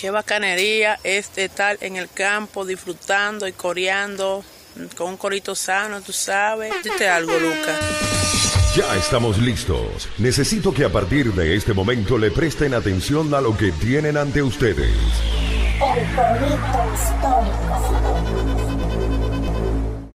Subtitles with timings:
[0.00, 4.42] Qué bacanería es estar en el campo disfrutando y coreando
[4.96, 6.72] con un corito sano, tú sabes.
[6.82, 7.78] Dite algo, Lucas.
[8.74, 10.08] Ya estamos listos.
[10.16, 14.42] Necesito que a partir de este momento le presten atención a lo que tienen ante
[14.42, 14.88] ustedes.
[14.88, 17.70] El corito histórico.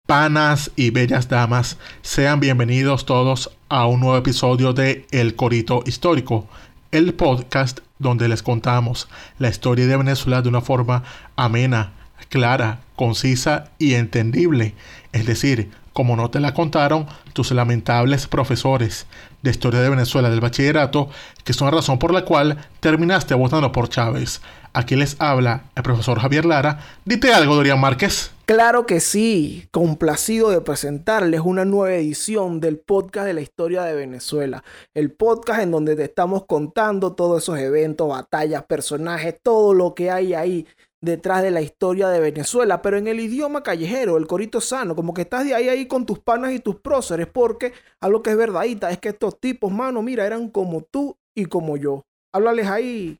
[0.08, 6.48] Panas y bellas damas, sean bienvenidos todos a un nuevo episodio de El Corito Histórico,
[6.96, 11.04] el podcast donde les contamos la historia de Venezuela de una forma
[11.36, 11.92] amena,
[12.30, 14.76] clara, concisa y entendible.
[15.12, 19.08] Es decir, como no te la contaron tus lamentables profesores
[19.46, 21.08] de historia de Venezuela del bachillerato,
[21.44, 24.42] que son la razón por la cual terminaste votando por Chávez.
[24.74, 26.80] Aquí les habla el profesor Javier Lara.
[27.06, 28.32] Dite algo, Dorian Márquez.
[28.46, 33.96] Claro que sí, complacido de presentarles una nueva edición del podcast de la historia de
[33.96, 34.64] Venezuela.
[34.94, 40.12] El podcast en donde te estamos contando todos esos eventos, batallas, personajes, todo lo que
[40.12, 40.68] hay ahí
[41.02, 45.14] detrás de la historia de Venezuela, pero en el idioma callejero, el corito sano, como
[45.14, 48.38] que estás de ahí ahí con tus panas y tus próceres, porque algo que es
[48.38, 52.06] verdadita es que estos tipos, mano, mira, eran como tú y como yo.
[52.34, 53.20] Háblales ahí,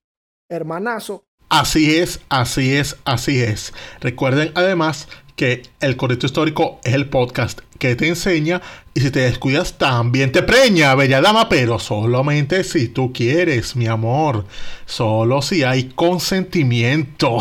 [0.50, 3.72] hermanazo, Así es, así es, así es.
[4.02, 8.62] Recuerden además que el correcto histórico es el podcast que te enseña
[8.94, 13.88] y si te descuidas también te preña, bella dama, pero solamente si tú quieres, mi
[13.88, 14.46] amor.
[14.86, 17.40] Solo si hay consentimiento.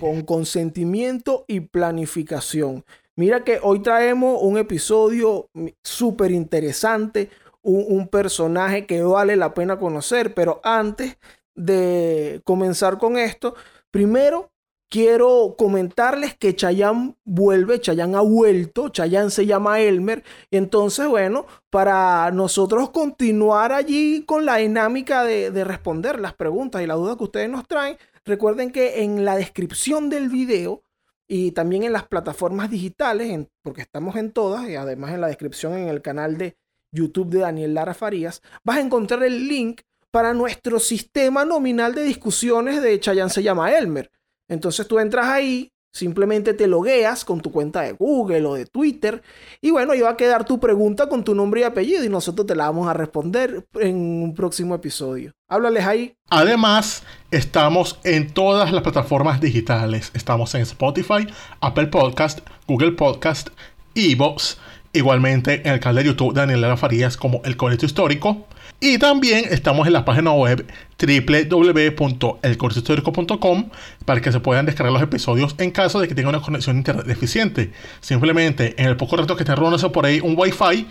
[0.00, 2.84] Con consentimiento y planificación.
[3.16, 5.48] Mira que hoy traemos un episodio
[5.84, 7.30] súper interesante,
[7.62, 11.16] un, un personaje que vale la pena conocer, pero antes
[11.54, 13.54] de comenzar con esto,
[13.92, 14.50] primero
[14.94, 21.46] quiero comentarles que Chayanne vuelve, Chayanne ha vuelto, Chayanne se llama Elmer, y entonces, bueno,
[21.68, 27.16] para nosotros continuar allí con la dinámica de, de, responder las preguntas y las dudas
[27.16, 30.84] que ustedes nos traen, recuerden que en la descripción del video
[31.26, 35.76] y también en las plataformas digitales, porque estamos en todas, y además en la descripción
[35.76, 36.56] en el canal de
[36.92, 39.80] YouTube de Daniel Lara Farías, vas a encontrar el link
[40.12, 44.12] para nuestro sistema nominal de discusiones de Chayanne se llama Elmer.
[44.48, 49.22] Entonces tú entras ahí, simplemente te logueas con tu cuenta de Google o de Twitter
[49.60, 52.46] y bueno, ahí va a quedar tu pregunta con tu nombre y apellido y nosotros
[52.46, 55.32] te la vamos a responder en un próximo episodio.
[55.48, 56.14] Háblales ahí.
[56.30, 60.10] Además, estamos en todas las plataformas digitales.
[60.14, 61.28] Estamos en Spotify,
[61.60, 63.50] Apple Podcast, Google Podcast,
[63.94, 64.58] Evox.
[64.92, 68.46] Igualmente en el canal de YouTube de Daniela Farías como El Colegio Histórico.
[68.80, 70.66] Y también estamos en la página web
[71.06, 73.70] www.elcortehistórico.com
[74.04, 77.06] para que se puedan descargar los episodios en caso de que tengan una conexión internet
[77.06, 77.72] deficiente.
[78.00, 80.86] Simplemente en el poco rato que estén rodando por ahí un wifi,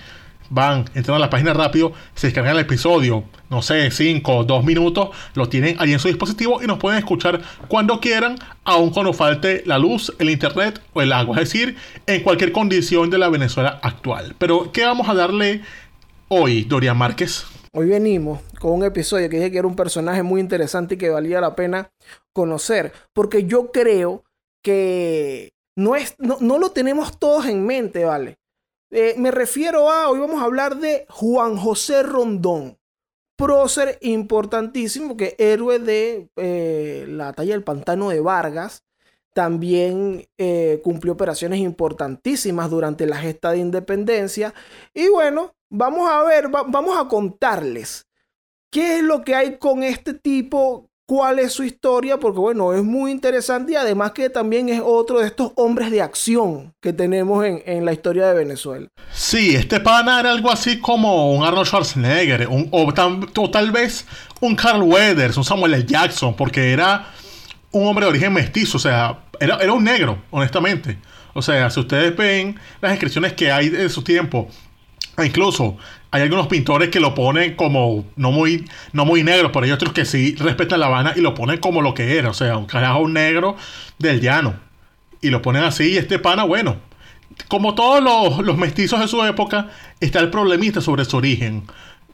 [0.49, 5.09] van, entran a la página rápido, se descargan el episodio, no sé, 5, 2 minutos,
[5.33, 9.63] lo tienen ahí en su dispositivo y nos pueden escuchar cuando quieran, aun cuando falte
[9.65, 11.75] la luz, el internet o el agua, es decir,
[12.05, 14.35] en cualquier condición de la Venezuela actual.
[14.37, 15.61] Pero, ¿qué vamos a darle
[16.27, 17.45] hoy, Dorian Márquez?
[17.75, 21.09] Hoy venimos con un episodio que dije que era un personaje muy interesante y que
[21.09, 21.89] valía la pena
[22.31, 24.23] conocer, porque yo creo
[24.61, 28.37] que no, es, no, no lo tenemos todos en mente, ¿vale?
[28.91, 32.77] Eh, me refiero a, hoy vamos a hablar de Juan José Rondón,
[33.35, 38.83] prócer importantísimo, que héroe de eh, la batalla del pantano de Vargas,
[39.33, 44.53] también eh, cumplió operaciones importantísimas durante la gesta de independencia.
[44.93, 48.05] Y bueno, vamos a ver, va, vamos a contarles
[48.71, 52.83] qué es lo que hay con este tipo, cuál es su historia, porque bueno, es
[52.83, 57.43] muy interesante y además que también es otro de estos hombres de acción que tenemos
[57.45, 58.87] en, en la historia de Venezuela.
[59.11, 64.05] Sí, este pana era algo así como un Arnold Schwarzenegger, o tal vez
[64.39, 65.85] un Carl Weathers, un Samuel L.
[65.85, 67.07] Jackson, porque era
[67.71, 70.99] un hombre de origen mestizo, o sea, era, era un negro, honestamente.
[71.33, 74.47] O sea, si ustedes ven las inscripciones que hay de su tiempo,
[75.21, 75.77] incluso
[76.11, 79.93] hay algunos pintores que lo ponen como no muy, no muy negro, pero hay otros
[79.93, 82.65] que sí respetan la Habana y lo ponen como lo que era, o sea, un
[82.65, 83.55] carajo negro
[83.99, 84.55] del llano.
[85.21, 86.77] Y lo ponen así, y este pana, bueno,
[87.47, 91.63] como todos los, los mestizos de su época, está el problemista sobre su origen.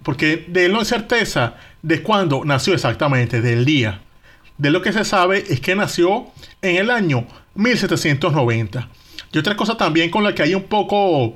[0.03, 4.01] Porque de él no hay certeza de cuándo nació exactamente, del día.
[4.57, 6.27] De lo que se sabe es que nació
[6.61, 7.25] en el año
[7.55, 8.89] 1790.
[9.31, 11.35] Y otra cosa también con la que hay un poco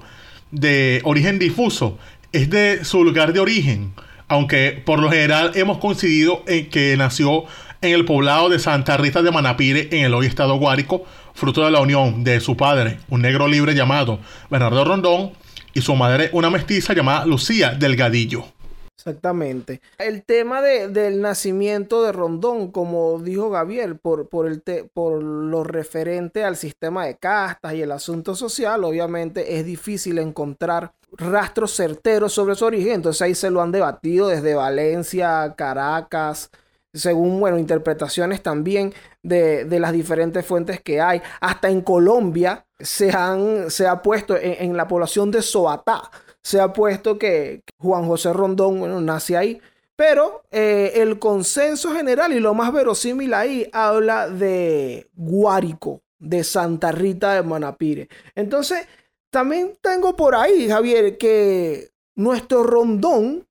[0.53, 1.97] de origen difuso
[2.31, 3.93] es de su lugar de origen.
[4.27, 7.43] Aunque por lo general hemos coincidido en que nació
[7.81, 11.71] en el poblado de Santa Rita de Manapire, en el hoy estado Guárico, fruto de
[11.71, 14.19] la unión de su padre, un negro libre llamado
[14.49, 15.31] Bernardo Rondón,
[15.73, 18.45] y su madre, una mestiza llamada Lucía Delgadillo.
[18.95, 19.81] Exactamente.
[19.97, 24.61] El tema de, del nacimiento de Rondón, como dijo Gabriel, por, por, el
[24.93, 30.93] por lo referente al sistema de castas y el asunto social, obviamente es difícil encontrar
[31.11, 32.93] rastros certeros sobre su origen.
[32.93, 36.51] Entonces ahí se lo han debatido desde Valencia, Caracas,
[36.93, 38.93] según, bueno, interpretaciones también
[39.23, 41.21] de, las diferentes fuentes que hay.
[41.41, 46.11] Hasta en Colombia se, han, se ha puesto en, en la población de Soatá
[46.43, 49.61] se ha puesto que Juan José Rondón nace ahí.
[49.95, 56.91] Pero eh, el consenso general y lo más verosímil ahí habla de Guárico, de Santa
[56.91, 58.09] Rita de Manapire.
[58.33, 58.87] Entonces,
[59.29, 63.45] también tengo por ahí, Javier, que nuestro Rondón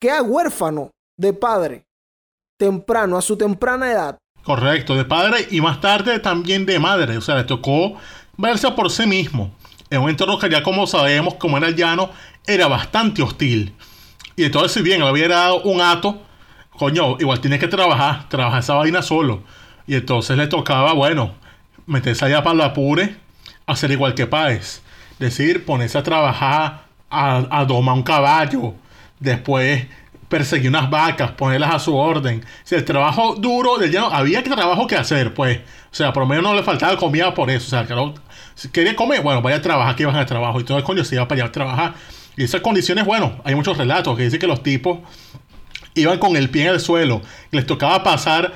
[0.00, 1.86] queda huérfano de padre
[2.56, 4.18] temprano, a su temprana edad.
[4.42, 7.16] Correcto, de padre y más tarde también de madre.
[7.16, 7.94] O sea, le tocó
[8.36, 9.54] verse por sí mismo.
[9.90, 12.10] En un entorno que ya como sabemos, como era el llano,
[12.46, 13.74] era bastante hostil.
[14.36, 16.22] Y entonces, si bien le hubiera dado un ato,
[16.70, 19.42] coño, igual tiene que trabajar, trabajar esa vaina solo.
[19.86, 21.34] Y entonces le tocaba, bueno,
[21.86, 23.16] meterse allá para la apure,
[23.66, 24.82] hacer igual que Páez.
[25.18, 28.74] Decir, ponerse a trabajar, a, a domar un caballo,
[29.20, 29.86] después
[30.28, 32.44] perseguir unas vacas, ponerlas a su orden.
[32.64, 35.58] Si el trabajo duro del llano, había que trabajo que hacer, pues.
[35.58, 37.66] O sea, por lo menos no le faltaba comida por eso.
[37.66, 37.94] O sea, que
[38.56, 40.58] si quería comer, bueno, vaya a trabajar, que van al trabajo.
[40.60, 41.94] Y todo el coño se iba para allá a trabajar.
[42.36, 44.98] Y esas condiciones, bueno, hay muchos relatos que dicen que los tipos
[45.94, 48.52] iban con el pie en el suelo, les tocaba pasar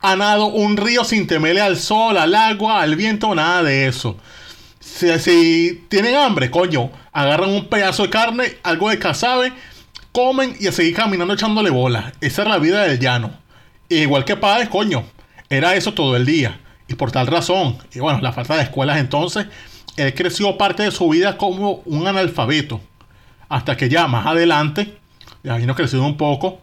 [0.00, 4.16] a nado un río sin temerle al sol, al agua, al viento, nada de eso.
[4.80, 9.52] Si, tienen hambre, coño, agarran un pedazo de carne, algo de cazabe,
[10.12, 12.12] comen y a seguir caminando echándole bola.
[12.20, 13.32] Esa es la vida del llano.
[13.88, 15.04] igual que padres, coño,
[15.50, 16.60] era eso todo el día.
[16.86, 19.46] Y por tal razón, y bueno, la falta de escuelas entonces,
[19.96, 22.80] él creció parte de su vida como un analfabeto
[23.48, 24.98] hasta que ya más adelante,
[25.42, 26.60] ya vino creciendo un poco,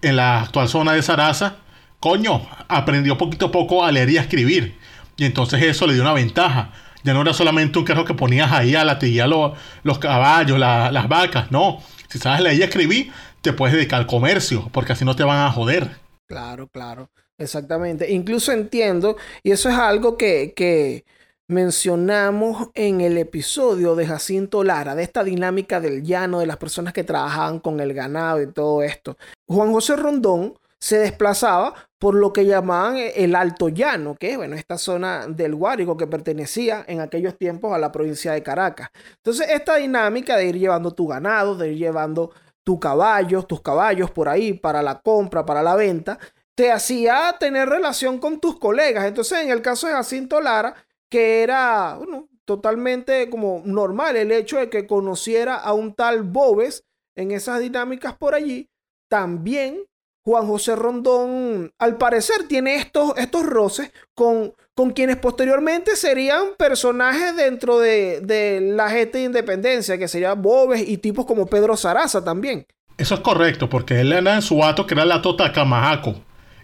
[0.00, 1.56] en la actual zona de Sarasa,
[2.00, 4.76] coño, aprendió poquito a poco a leer y a escribir.
[5.16, 6.72] Y entonces eso le dio una ventaja.
[7.04, 11.50] Ya no era solamente un carro que ponías ahí a latillar los caballos, las vacas,
[11.50, 11.82] no.
[12.08, 15.38] Si sabes leer y escribir, te puedes dedicar al comercio, porque así no te van
[15.38, 15.96] a joder.
[16.26, 18.10] Claro, claro, exactamente.
[18.12, 21.04] Incluso entiendo, y eso es algo que, que
[21.52, 26.92] mencionamos en el episodio de Jacinto Lara, de esta dinámica del llano, de las personas
[26.92, 29.16] que trabajaban con el ganado y todo esto.
[29.46, 34.56] Juan José Rondón se desplazaba por lo que llamaban el Alto Llano, que es bueno,
[34.56, 38.90] esta zona del Guárico que pertenecía en aquellos tiempos a la provincia de Caracas.
[39.18, 42.32] Entonces, esta dinámica de ir llevando tu ganado, de ir llevando
[42.64, 46.18] tus caballos, tus caballos por ahí para la compra, para la venta,
[46.56, 49.04] te hacía tener relación con tus colegas.
[49.04, 50.74] Entonces, en el caso de Jacinto Lara,
[51.12, 51.98] que era
[52.46, 58.16] totalmente como normal el hecho de que conociera a un tal Bobes en esas dinámicas
[58.16, 58.70] por allí.
[59.10, 59.84] También
[60.24, 67.36] Juan José Rondón, al parecer, tiene estos, estos roces con, con quienes posteriormente serían personajes
[67.36, 72.66] dentro de, la gente de independencia, que serían Bobes y tipos como Pedro Saraza también.
[72.96, 76.14] Eso es correcto, porque él era en su ato que era la Tota Camajaco.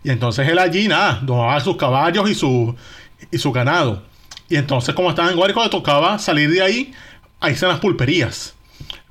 [0.02, 2.74] Y entonces él allí, nada, domaba sus caballos y su,
[3.30, 4.07] y su ganado.
[4.48, 6.92] Y entonces, como estaba en Guárico, le tocaba salir de ahí
[7.40, 8.54] a irse a las pulperías.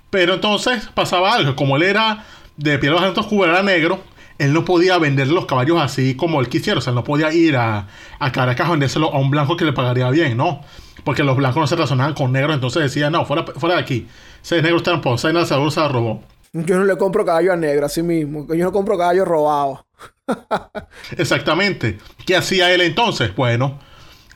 [0.10, 2.26] Pero entonces pasaba algo, como él era
[2.56, 4.02] de piel de cubos, era negro,
[4.38, 6.80] él no podía vender los caballos así como él quisiera.
[6.80, 7.88] O sea, él no podía ir a,
[8.20, 10.62] a Caracas a vendérselo a un blanco que le pagaría bien, ¿no?
[11.04, 14.08] Porque los blancos no se razonaban con negros, entonces decía, no, fuera, fuera de aquí.
[14.44, 16.24] Ese negro está en ese negro se robó.
[16.54, 18.48] Yo no le compro caballo a negro, así mismo.
[18.48, 19.86] Yo no compro caballo robado.
[21.18, 21.98] Exactamente.
[22.26, 23.36] ¿Qué hacía él entonces?
[23.36, 23.80] Bueno,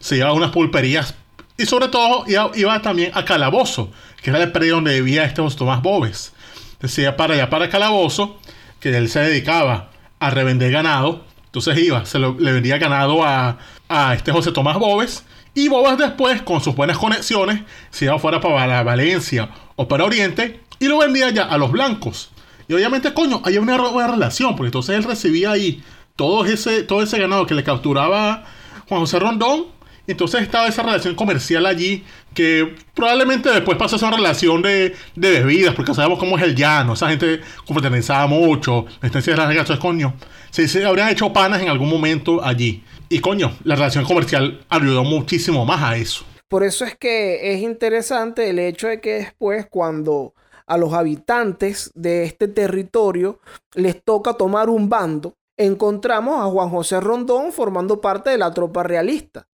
[0.02, 1.16] se iba a unas pulperías
[1.58, 3.92] y sobre todo iba, también a Calabozo,
[4.22, 6.34] que era el predio donde vivía este José Tomás Bobes.
[6.80, 8.40] Decía para allá, para Calabozo,
[8.80, 11.24] que él se dedicaba a revender ganado.
[11.46, 15.24] Entonces iba, se le vendía ganado a, a este José Tomás Bobes.
[15.54, 20.62] Y Bobes después, con sus buenas conexiones, se iba fuera para Valencia o para Oriente
[20.80, 22.32] y lo vendía ya a los blancos.
[22.68, 25.84] Y obviamente, coño, había una buena relación, porque entonces él recibía ahí
[26.16, 28.46] todo ese, todo ese ganado que le capturaba
[28.88, 29.68] Juan José Rondón
[30.08, 32.04] entonces estaba esa relación comercial allí
[32.34, 36.56] que probablemente después pasó a ser una relación de, bebidas, porque sabemos cómo es el
[36.56, 40.14] llano, esa gente confraternizaba mucho, la estancia de las entonces coño,
[40.50, 42.84] se, se habrían hecho panas en algún momento allí.
[43.10, 46.24] Y coño, la relación comercial ayudó muchísimo más a eso.
[46.48, 50.34] Por eso es que es interesante el hecho de que después cuando
[50.66, 53.40] a los habitantes de este territorio
[53.74, 58.84] les toca tomar un bando, encontramos a Juan José Rondón formando parte de la tropa
[58.84, 59.48] realista.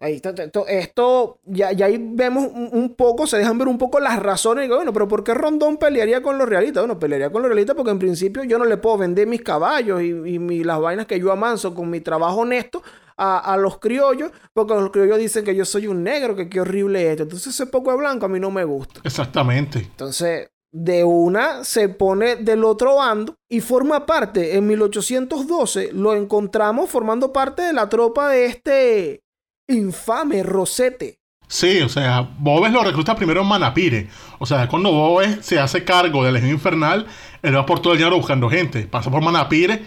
[0.00, 3.78] Ahí está, esto, esto ya, ya ahí vemos un, un poco, se dejan ver un
[3.78, 4.62] poco las razones.
[4.62, 6.82] Digo, bueno, pero ¿por qué Rondón pelearía con los realistas?
[6.84, 10.00] Bueno, pelearía con los realistas porque en principio yo no le puedo vender mis caballos
[10.00, 12.80] y, y mi- las vainas que yo amanso con mi trabajo honesto
[13.16, 16.60] a, a los criollos, porque los criollos dicen que yo soy un negro, que qué
[16.60, 17.22] horrible es esto.
[17.24, 19.00] Entonces ese poco de blanco a mí no me gusta.
[19.02, 19.80] Exactamente.
[19.80, 26.88] Entonces, de una se pone del otro bando y forma parte, en 1812 lo encontramos
[26.88, 29.22] formando parte de la tropa de este
[29.68, 31.18] infame Rosete.
[31.46, 34.08] Sí, o sea, Bobes lo recluta primero en Manapire.
[34.38, 37.06] O sea, cuando Bobes se hace cargo de la Legión Infernal,
[37.42, 38.82] él va por todo el dinero buscando gente.
[38.86, 39.82] Pasa por Manapire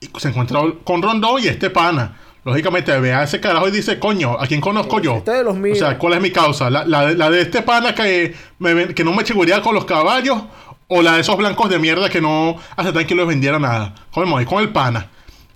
[0.00, 2.16] y se encuentra con Rondón y este pana.
[2.44, 5.16] Lógicamente ve a ese carajo y dice, coño, ¿a quién conozco yo?
[5.16, 5.76] Este de los míos.
[5.76, 6.68] O sea, ¿cuál es mi causa?
[6.70, 9.84] ¿La, la de- la de este pana que, me que no me chiguría con los
[9.86, 10.42] caballos?
[10.88, 13.94] ¿O la de esos blancos de mierda que no aceptan que les vendiera nada?
[14.12, 15.10] Con el, con el pana.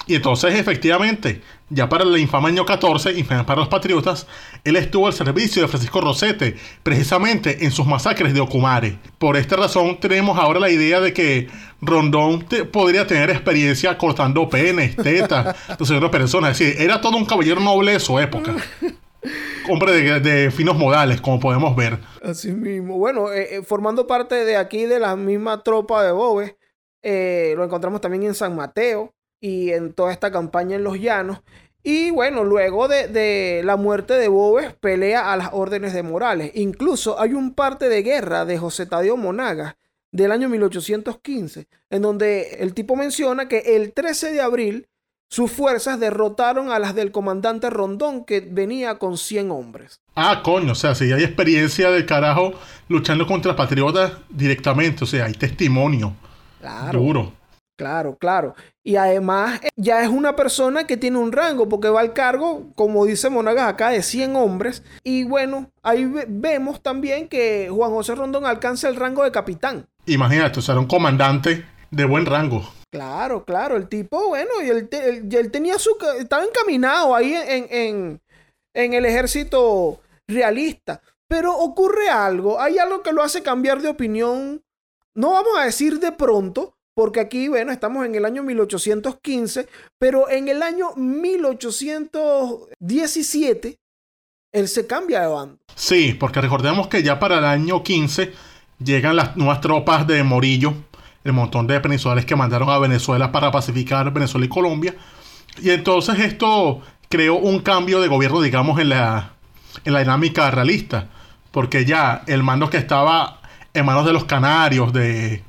[0.07, 4.27] Y entonces, efectivamente, ya para el infame año 14, infame para los patriotas,
[4.65, 8.99] él estuvo al servicio de Francisco Rosete, precisamente en sus masacres de Ocumare.
[9.19, 11.49] Por esta razón, tenemos ahora la idea de que
[11.81, 16.53] Rondón te- podría tener experiencia cortando penes, tetas, de otras personas.
[16.53, 18.57] Es decir, era todo un caballero noble de su época.
[19.69, 22.01] Hombre de, de finos modales, como podemos ver.
[22.25, 22.99] Así mismo.
[22.99, 26.57] Bueno, eh, eh, formando parte de aquí de la misma tropa de Bobes,
[27.05, 31.43] eh, lo encontramos también en San Mateo y en toda esta campaña en los llanos.
[31.83, 36.53] Y bueno, luego de, de la muerte de Bobes, pelea a las órdenes de Morales.
[36.55, 39.75] Incluso hay un parte de guerra de José Tadeo Monagas
[40.13, 44.87] del año 1815, en donde el tipo menciona que el 13 de abril
[45.29, 50.03] sus fuerzas derrotaron a las del comandante Rondón, que venía con 100 hombres.
[50.15, 52.53] Ah, coño, o sea, si hay experiencia del carajo
[52.89, 56.15] luchando contra patriotas directamente, o sea, hay testimonio
[56.61, 57.01] Claro.
[57.01, 57.33] duro.
[57.79, 58.55] Claro, claro.
[58.85, 62.67] Y además eh, ya es una persona que tiene un rango porque va al cargo,
[62.75, 64.83] como dice Monagas acá, de 100 hombres.
[65.03, 69.87] Y bueno, ahí ve- vemos también que Juan José Rondón alcanza el rango de capitán.
[70.07, 72.63] Imagínate, o sea, era un comandante de buen rango.
[72.91, 75.97] Claro, claro, el tipo, bueno, y él, te- él- y él tenía su...
[76.19, 78.21] Estaba encaminado ahí en, en,
[78.75, 81.01] en el ejército realista.
[81.29, 84.63] Pero ocurre algo, hay algo que lo hace cambiar de opinión,
[85.15, 89.69] no vamos a decir de pronto, porque aquí, bueno, estamos en el año 1815,
[89.99, 93.79] pero en el año 1817,
[94.53, 95.59] él se cambia de bando.
[95.75, 98.33] Sí, porque recordemos que ya para el año 15
[98.85, 100.75] llegan las nuevas tropas de Morillo,
[101.25, 104.95] el montón de peninsulares que mandaron a Venezuela para pacificar Venezuela y Colombia.
[105.63, 109.33] Y entonces esto creó un cambio de gobierno, digamos, en la,
[109.85, 111.09] en la dinámica realista.
[111.51, 113.43] Porque ya el mando que estaba
[113.75, 115.43] en manos de los canarios, de,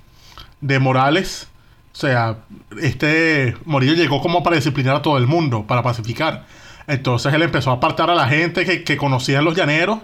[0.63, 1.49] de Morales,
[1.93, 2.37] o sea,
[2.81, 6.45] este Morillo llegó como para disciplinar a todo el mundo, para pacificar.
[6.87, 9.99] Entonces él empezó a apartar a la gente que, que conocían los llaneros.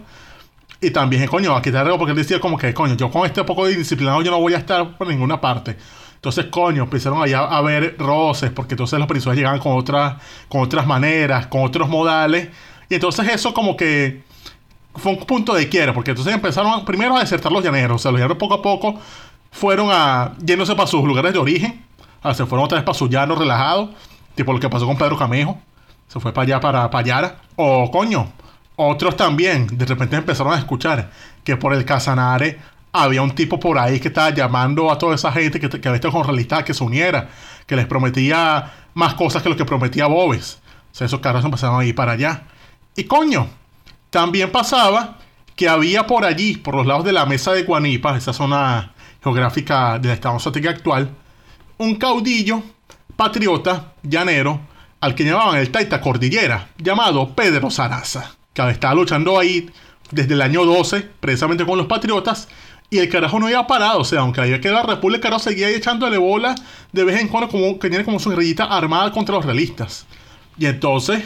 [0.81, 3.43] Y también, coño, a quitar algo porque él decía como que, coño, yo con este
[3.43, 5.77] poco de disciplinado yo no voy a estar por ninguna parte.
[6.15, 10.61] Entonces, coño, empezaron allá a ver roces, porque entonces los peninsulares llegaban con otras, con
[10.61, 12.49] otras maneras, con otros modales.
[12.89, 14.23] Y entonces eso como que
[14.95, 17.95] fue un punto de quiera, porque entonces empezaron primero a desertar los llaneros.
[17.95, 18.99] O sea, los llaneros poco a poco
[19.51, 21.85] fueron a yéndose para sus lugares de origen.
[22.19, 23.89] O sea, se fueron otra vez para sus llanos relajados,
[24.35, 25.59] tipo lo que pasó con Pedro Camejo.
[26.07, 27.41] Se fue para allá, para, para Yara.
[27.55, 28.31] O, coño,
[28.75, 31.11] otros también, de repente empezaron a escuchar
[31.43, 32.59] que por el Casanare
[32.91, 35.95] había un tipo por ahí que estaba llamando a toda esa gente que, que había
[35.97, 37.29] estado con realidad que se uniera,
[37.67, 40.59] que les prometía más cosas que lo que prometía Bobes.
[40.91, 42.43] O sea, esos carros empezaron a ir para allá.
[42.95, 43.47] Y coño,
[44.09, 45.17] también pasaba
[45.55, 49.99] que había por allí, por los lados de la mesa de Guanipa, esa zona geográfica
[49.99, 51.09] del estado Anzoátegui actual,
[51.77, 52.63] un caudillo
[53.15, 54.61] patriota llanero
[55.01, 59.69] al que llamaban el Taita Cordillera, llamado Pedro Saraza, que estaba luchando ahí
[60.11, 62.47] desde el año 12, precisamente con los patriotas,
[62.89, 65.69] y el carajo no había parado, o sea, aunque había quedado la República, carajo seguía
[65.69, 66.55] echándole bola
[66.91, 70.07] de vez en cuando, como que tiene como su guerrillita armada contra los realistas.
[70.57, 71.23] Y entonces,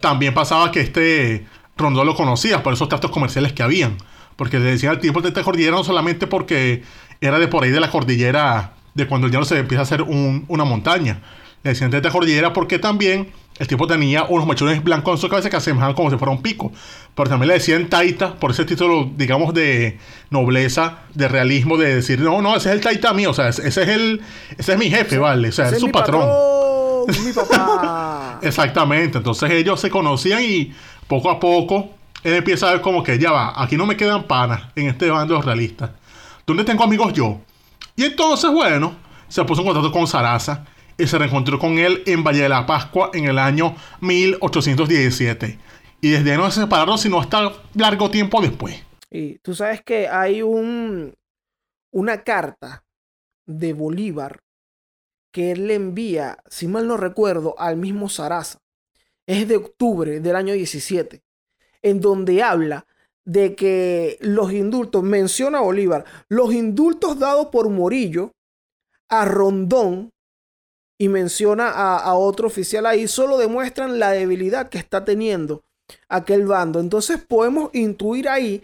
[0.00, 3.96] también pasaba que este Rondón lo conocía por esos tratos comerciales que habían.
[4.36, 6.82] Porque le decían al tipo de esta cordillera no solamente porque
[7.22, 10.02] era de por ahí de la cordillera, de cuando el llano se empieza a hacer
[10.02, 11.22] un- una montaña.
[11.62, 15.28] Le decían de esta cordillera porque también el tipo tenía unos mechones blancos en su
[15.28, 16.72] cabeza que asemejaban como si fuera un pico.
[17.14, 19.98] Pero también le decían taita por ese título, digamos, de
[20.30, 23.66] nobleza, de realismo, de decir, no, no, ese es el taita mío, o sea, ese
[23.68, 24.20] es el,
[24.58, 26.20] ese es mi jefe, vale, o sea, Ese es su mi patrón.
[26.22, 28.38] patrón, mi papá.
[28.42, 30.72] Exactamente, entonces ellos se conocían y
[31.06, 31.90] poco a poco
[32.24, 35.10] él empieza a ver como que ya va, aquí no me quedan panas en este
[35.10, 35.90] bando realistas.
[36.46, 37.40] ¿Dónde tengo amigos yo?
[37.94, 38.96] Y entonces, bueno,
[39.28, 40.66] se puso en contacto con Sarasa
[40.98, 45.58] y se reencontró con él en Valle de la Pascua en el año 1817.
[46.00, 48.82] Y desde ahí no se separaron sino hasta largo tiempo después.
[49.10, 51.14] Y tú sabes que hay un,
[51.92, 52.84] una carta
[53.46, 54.40] de Bolívar
[55.30, 58.58] que él le envía, si mal no recuerdo, al mismo Sarasa.
[59.26, 61.22] Es de octubre del año 17,
[61.82, 62.86] en donde habla
[63.24, 68.32] de que los indultos, menciona Bolívar, los indultos dados por Morillo
[69.08, 70.10] a Rondón
[70.98, 75.64] y menciona a, otro oficial ahí, solo demuestran la debilidad que está teniendo
[76.08, 76.80] aquel bando.
[76.80, 78.62] Entonces podemos intuir ahí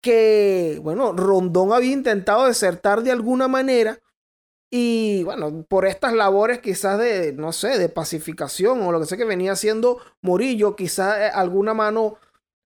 [0.00, 3.98] que, bueno, Rondón había intentado desertar de alguna manera
[4.70, 9.16] y, bueno, por estas labores quizás de, no sé, de pacificación o lo que sé
[9.16, 12.16] que venía haciendo Morillo, quizás eh, alguna mano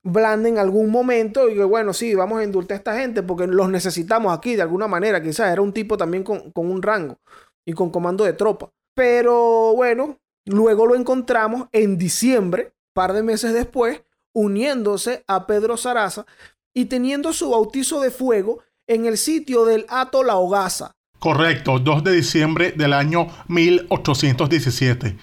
[0.06, 3.68] blanda en algún momento y bueno, sí, vamos a indultar a esta gente porque los
[3.68, 5.22] necesitamos aquí de alguna manera.
[5.22, 7.18] Quizás era un tipo también con, con un rango
[7.66, 8.70] y con comando de tropa.
[8.94, 16.24] Pero bueno, luego lo encontramos en diciembre, par de meses después, uniéndose a Pedro Saraza
[16.72, 20.94] y teniendo su bautizo de fuego en el sitio del Ato La Hogaza.
[21.18, 25.16] Correcto, 2 de diciembre del año 1817.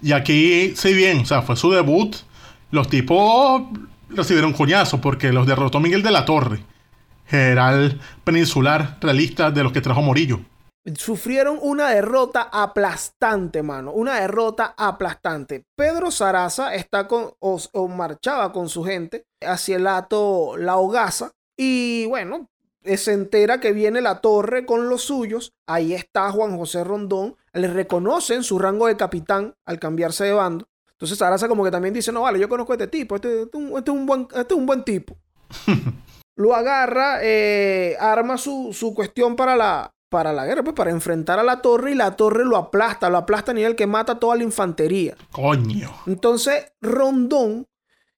[0.00, 2.16] Y aquí, si bien, o sea, fue su debut,
[2.70, 3.64] los tipos
[4.10, 6.64] recibieron coñazo porque los derrotó Miguel de la Torre,
[7.26, 10.40] general peninsular realista de los que trajo Morillo.
[10.96, 13.92] Sufrieron una derrota aplastante, mano.
[13.92, 15.64] Una derrota aplastante.
[15.76, 21.32] Pedro Saraza está con, o, o marchaba con su gente hacia el Ato La Hogaza.
[21.56, 22.48] Y bueno,
[22.82, 25.52] se entera que viene la torre con los suyos.
[25.66, 27.36] Ahí está Juan José Rondón.
[27.52, 30.69] Le reconocen su rango de capitán al cambiarse de bando.
[31.00, 33.16] Entonces Saraza como que también dice, no, vale, yo conozco a este tipo.
[33.16, 35.16] Este, este, este es, un buen, este es un buen tipo.
[36.36, 41.38] Lo agarra, eh, arma su, su cuestión para la, para la guerra, pues para enfrentar
[41.38, 44.36] a la torre y la torre lo aplasta, lo aplasta a nivel que mata toda
[44.36, 45.16] la infantería.
[45.32, 45.90] Coño.
[46.06, 47.66] Entonces, Rondón,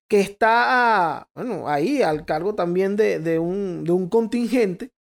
[0.09, 4.93] que está bueno, ahí al cargo también de, de, un, de un, contingente,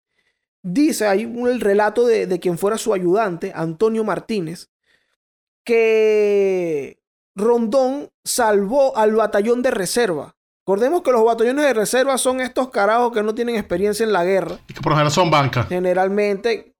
[0.61, 4.69] dice, hay un, el relato de, de quien fuera su ayudante, Antonio Martínez,
[5.63, 7.00] que
[7.35, 10.35] Rondón salvó al batallón de reserva.
[10.65, 14.23] Recordemos que los batallones de reserva son estos carajos que no tienen experiencia en la
[14.23, 14.59] guerra.
[14.67, 15.67] Y que por lo general son bancas.
[15.67, 16.71] Generalmente,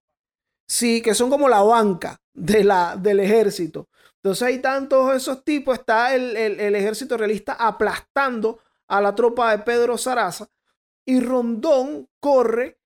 [0.72, 3.90] Sí, que son como la banca de la, del ejército.
[4.16, 9.52] Entonces hay tantos esos tipos, está el, el, el, ejército realista aplastando a la tropa
[9.52, 10.48] de Pedro Saraza
[11.06, 12.80] y Rondón corre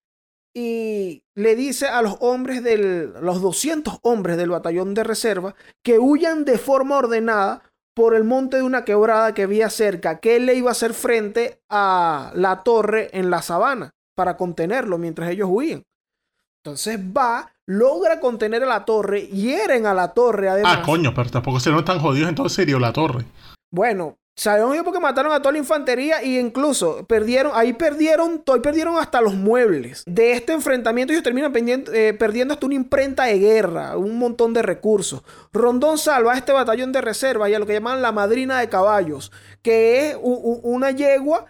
[0.56, 6.00] y le dice a los hombres del, los 200 hombres del batallón de reserva que
[6.00, 7.62] huyan de forma ordenada
[7.94, 10.94] por el monte de una quebrada que había cerca, que él le iba a hacer
[10.94, 15.84] frente a la torre en la sabana para contenerlo mientras ellos huían.
[16.64, 20.78] Entonces va, logra contener a la torre, hieren a la torre además.
[20.80, 23.26] Ah, coño, pero tampoco se no están jodidos, entonces se dio la torre.
[23.72, 28.60] Bueno, sabemos yo porque mataron a toda la infantería y incluso perdieron, ahí perdieron, ahí
[28.60, 30.04] perdieron hasta los muebles.
[30.06, 34.62] De este enfrentamiento ellos terminan eh, perdiendo hasta una imprenta de guerra, un montón de
[34.62, 35.24] recursos.
[35.54, 38.70] Rondón salva a este batallón de reserva y a lo que llaman la madrina de
[38.70, 41.46] caballos, que es una yegua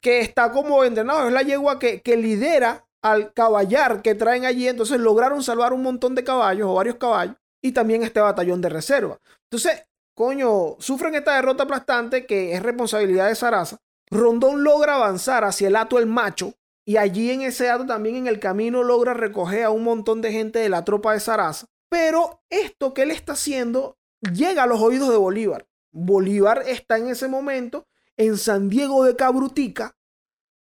[0.00, 4.68] que está como entrenado, es la yegua que, que lidera al caballar que traen allí.
[4.68, 8.68] Entonces lograron salvar un montón de caballos o varios caballos y también este batallón de
[8.68, 9.18] reserva.
[9.44, 13.80] Entonces, coño, sufren esta derrota aplastante que es responsabilidad de Sarasa.
[14.10, 18.26] Rondón logra avanzar hacia el Ato el Macho y allí en ese Ato también en
[18.26, 21.66] el camino logra recoger a un montón de gente de la tropa de Sarasa.
[21.88, 25.66] Pero esto que él está haciendo llega a los oídos de Bolívar.
[25.92, 29.96] Bolívar está en ese momento en San Diego de Cabrutica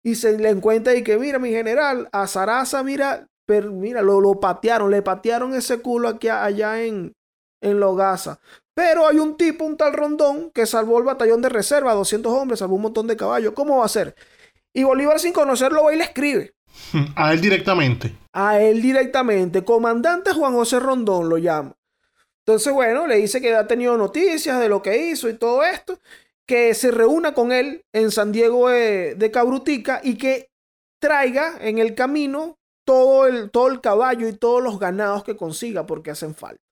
[0.04, 4.22] y se le encuentra y que, mira, mi general, a Sarasa, mira, pero, mira, lo,
[4.22, 7.16] lo, patearon, le patearon ese culo aquí allá en,
[7.62, 8.40] en Logaza.
[8.80, 12.60] Pero hay un tipo, un tal Rondón, que salvó el batallón de reserva, 200 hombres,
[12.60, 13.52] salvó un montón de caballos.
[13.54, 14.16] ¿Cómo va a ser?
[14.74, 16.54] Y Bolívar, sin conocerlo, va y le escribe.
[17.18, 18.16] A él directamente.
[18.32, 19.66] A él directamente.
[19.66, 21.76] Comandante Juan José Rondón lo llama.
[22.46, 26.00] Entonces, bueno, le dice que ha tenido noticias de lo que hizo y todo esto
[26.48, 30.52] que se reúna con él en San Diego de, de Cabrutica y que
[31.02, 35.86] traiga en el camino todo el, todo el caballo y todos los ganados que consiga
[35.86, 36.64] porque hacen falta.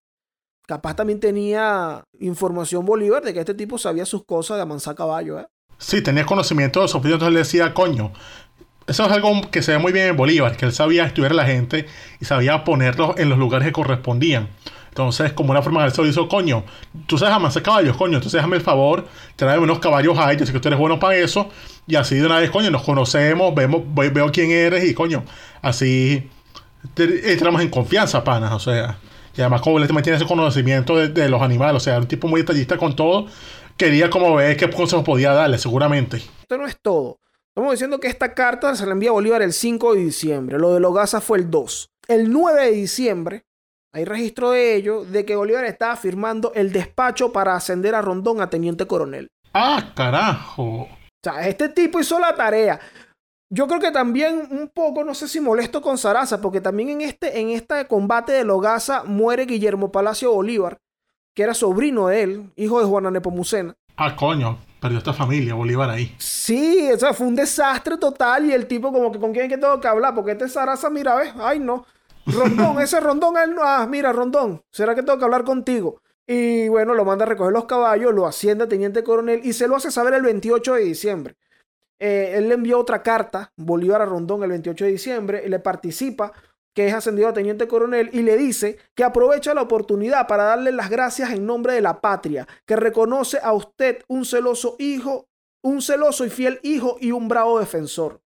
[0.68, 5.40] Capaz también tenía información Bolívar de que este tipo sabía sus cosas de amansar caballo,
[5.40, 5.48] ¿eh?
[5.78, 6.98] Sí, tenía conocimiento de eso.
[7.02, 8.12] Entonces le decía, coño,
[8.86, 11.36] eso es algo que se ve muy bien en Bolívar, que él sabía estudiar a
[11.36, 11.86] la gente
[12.20, 14.50] y sabía ponerlos en los lugares que correspondían.
[14.90, 16.66] Entonces, como una forma de eso, hizo, coño,
[17.06, 20.52] tú sabes amansar caballos, coño, entonces déjame el favor, trae unos caballos ahí, yo sé
[20.52, 21.50] que tú eres bueno para eso,
[21.86, 25.24] y así de una vez, coño, nos conocemos, vemos, veo quién eres, y coño,
[25.62, 26.30] así
[26.98, 28.98] entramos en confianza, panas, o sea,
[29.38, 32.08] y además como él también tiene ese conocimiento de, de, los animales, o sea, un
[32.08, 33.28] tipo muy detallista con todo,
[33.78, 36.18] quería como ver qué consejos podía darle, seguramente.
[36.18, 37.20] Esto no es todo.
[37.50, 40.60] Estamos diciendo que esta carta se la envía a Bolívar el 5 de diciembre.
[40.60, 41.90] Lo de Logaza fue el 2.
[42.08, 43.46] El 9 de diciembre,
[43.94, 48.42] hay registro de ello, de que Bolívar estaba firmando el despacho para ascender a Rondón
[48.42, 49.30] a teniente coronel.
[49.54, 50.82] Ah, carajo.
[50.82, 50.90] O
[51.24, 52.80] sea, este tipo hizo la tarea.
[53.50, 57.02] Yo creo que también un poco, no sé si molesto con Saraza, porque también en
[57.02, 60.80] este, en este combate de Logaza muere Guillermo Palacio Bolívar,
[61.34, 63.76] que era sobrino de él, hijo de Juana Nepomucena.
[63.96, 66.14] Ah, coño, perdió esta familia, Bolívar ahí.
[66.18, 69.52] Sí, o sea, fue un desastre total y el tipo como que con quién es
[69.52, 71.86] que tengo que hablar, porque este Saraza, mira, ves, ay no.
[72.26, 76.02] Rondón, ese Rondón, él no, ah, mira, Rondón, ¿será que tengo que hablar contigo?
[76.28, 79.70] Y bueno, lo manda a recoger los caballos, lo asciende a teniente coronel y se
[79.70, 81.38] lo hace saber el 28 de diciembre.
[82.00, 85.60] Eh, él le envió otra carta, Bolívar a Rondón, el 28 de diciembre, y le
[85.60, 86.32] participa
[86.74, 90.72] que es ascendido a teniente coronel, y le dice que aprovecha la oportunidad para darle
[90.72, 95.28] las gracias en nombre de la patria, que reconoce a usted un celoso hijo,
[95.64, 98.22] un celoso y fiel hijo y un bravo defensor.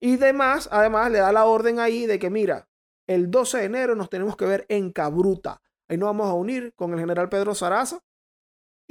[0.00, 2.66] Y demás, además le da la orden ahí de que, mira,
[3.06, 5.60] el 12 de enero nos tenemos que ver en Cabruta.
[5.86, 8.00] Ahí nos vamos a unir con el general Pedro Saraza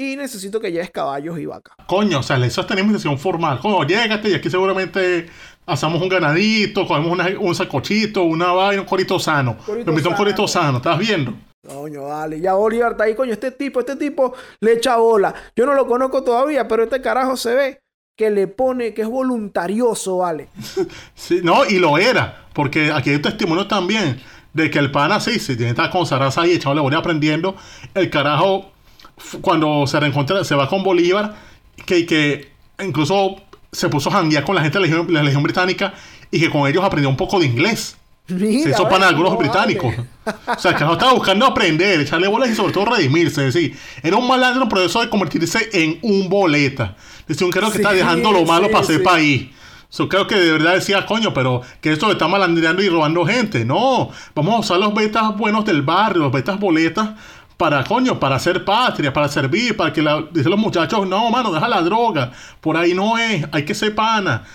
[0.01, 1.75] y necesito que lleves caballos y vacas.
[1.87, 3.59] Coño, o sea, eso tenemos sesión formal.
[3.59, 5.27] Coño, llégate y aquí seguramente
[5.65, 9.57] hacemos un ganadito, cogemos una- un sacochito, una vaina, un corito sano.
[9.65, 10.77] Corito Me invito a un corito sano.
[10.77, 11.33] ¿estás viendo?
[11.67, 15.33] Coño, dale, ya Bolívar está ahí, coño, este tipo, este tipo le echa bola.
[15.55, 17.79] Yo no lo conozco todavía, pero este carajo se ve
[18.17, 20.49] que le pone, que es voluntarioso, vale.
[21.15, 24.19] Sí, no, y lo era, porque aquí hay testimonio también
[24.53, 26.05] de que el pana sí, sí, tiene que estar con
[26.39, 27.55] ahí, echado le voy aprendiendo.
[27.93, 28.71] El carajo,
[29.41, 31.35] cuando se reencuentra, se va con Bolívar,
[31.85, 32.51] que, que
[32.83, 33.37] incluso
[33.71, 35.93] se puso a janguear con la gente de la Legión, la Legión Británica
[36.29, 37.97] y que con ellos aprendió un poco de inglés.
[38.27, 39.93] Mira, Se hizo pana algunos británicos.
[40.25, 43.47] O sea, el carajo estaba buscando aprender, echarle bolas y sobre todo redimirse.
[43.47, 46.95] Es decir, era un malandro en proceso de convertirse en un boleta.
[47.21, 48.97] Es decir, un carajo que Sí, está dejando lo malo sí, para sí.
[48.99, 49.49] país.
[49.89, 53.65] So, creo que de verdad decía, coño, pero que esto está malandreando y robando gente.
[53.65, 57.09] No, vamos a usar los betas buenos del barrio, los betas boletas,
[57.61, 61.51] para, coño, para hacer patria, para servir, para que la, dicen los muchachos, no, mano,
[61.51, 62.31] deja la droga.
[62.59, 64.45] Por ahí no es, hay que ser pana,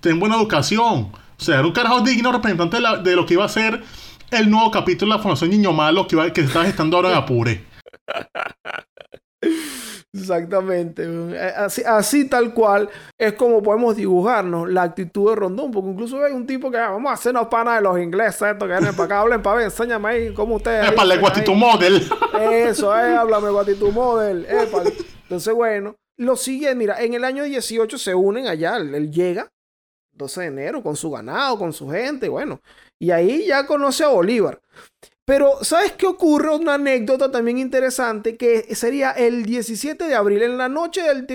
[0.00, 1.12] ten buena educación.
[1.12, 3.84] O sea, era un carajo digno representante de, lo que iba a ser
[4.30, 7.10] el nuevo capítulo de la Fundación Niño Malo que, iba, que se está gestando ahora
[7.10, 7.66] en Apure.
[10.12, 11.04] Exactamente.
[11.56, 16.32] Así, así tal cual es como podemos dibujarnos la actitud de Rondón, porque incluso hay
[16.32, 19.04] un tipo que "Ah, vamos a hacernos pana de los ingleses, estos que vienen para
[19.06, 20.86] acá, hablen para ver, enséñame ahí cómo ustedes.
[20.96, 21.18] Ahí".
[21.18, 22.08] Guatito Model.
[22.52, 24.46] Eso, eh, háblame, Guatitu Model.
[25.24, 29.50] Entonces, bueno, lo sigue, mira, en el año 18 se unen allá, él, él llega,
[30.12, 32.60] 12 de enero, con su ganado, con su gente, bueno,
[33.00, 34.60] y ahí ya conoce a Bolívar.
[35.26, 36.54] Pero, ¿sabes qué ocurre?
[36.54, 41.26] Una anécdota también interesante que sería el 17 de abril, en la noche del,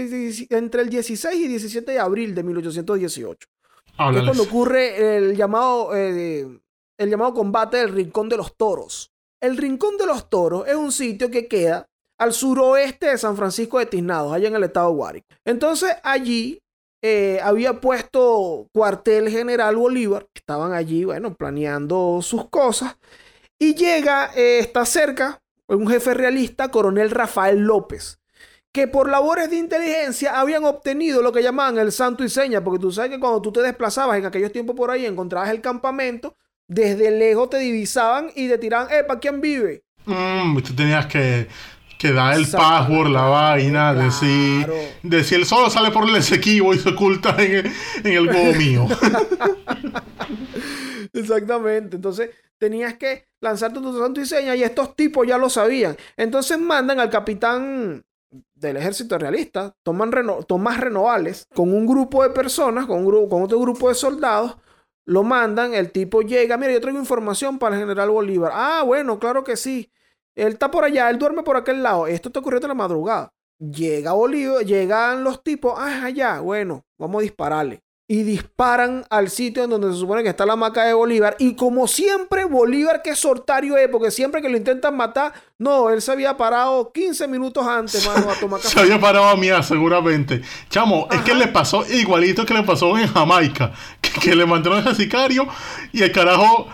[0.51, 4.29] entre el 16 y 17 de abril de 1818 que es Háblales.
[4.29, 6.47] cuando ocurre el llamado, eh,
[6.97, 9.11] el llamado combate del Rincón de los Toros.
[9.41, 11.87] El Rincón de los Toros es un sitio que queda
[12.19, 15.27] al suroeste de San Francisco de Tiznados, allá en el estado de Guárico.
[15.45, 16.59] Entonces allí
[17.01, 22.97] eh, había puesto cuartel general Bolívar, estaban allí, bueno, planeando sus cosas,
[23.59, 28.19] y llega, eh, está cerca, un jefe realista, coronel Rafael López
[28.71, 32.79] que por labores de inteligencia habían obtenido lo que llamaban el santo y seña, porque
[32.79, 36.35] tú sabes que cuando tú te desplazabas en aquellos tiempos por ahí, encontrabas el campamento,
[36.67, 39.83] desde lejos te divisaban y te tiraban, ¡epa, quién vive!
[40.05, 41.47] Mm, tú tenías que,
[41.97, 44.05] que dar el password, la vaina, Claro.
[44.05, 47.71] decir, decir el sol sale por el Esequibo y se oculta en el,
[48.03, 48.87] en el gobo mío.
[51.13, 51.95] Exactamente.
[51.95, 55.95] Entonces tenías que lanzarte tu santo y seña y estos tipos ya lo sabían.
[56.17, 58.03] Entonces mandan al capitán
[58.53, 63.29] del ejército realista, toman Reno- Tomás Renovales, con un grupo de personas, con, un grupo,
[63.29, 64.57] con otro grupo de soldados,
[65.05, 68.51] lo mandan, el tipo llega, mira, yo traigo información para el general Bolívar.
[68.53, 69.91] Ah, bueno, claro que sí.
[70.35, 72.05] Él está por allá, él duerme por aquel lado.
[72.05, 73.33] Esto está ocurriendo en la madrugada.
[73.59, 77.81] Llega Bolívar, llegan los tipos, ah, allá, bueno, vamos a dispararle.
[78.11, 81.35] Y disparan al sitio en donde se supone que está la maca de Bolívar.
[81.37, 86.01] Y como siempre, Bolívar, que sortario es, porque siempre que lo intentan matar, no, él
[86.01, 88.79] se había parado 15 minutos antes, mano, a tomar Se café.
[88.79, 90.41] había parado a mía, seguramente.
[90.71, 93.73] Chamo, es que le pasó igualito que le pasó en Jamaica.
[94.01, 95.45] Que, que le mandaron ese sicario
[95.93, 96.67] y el carajo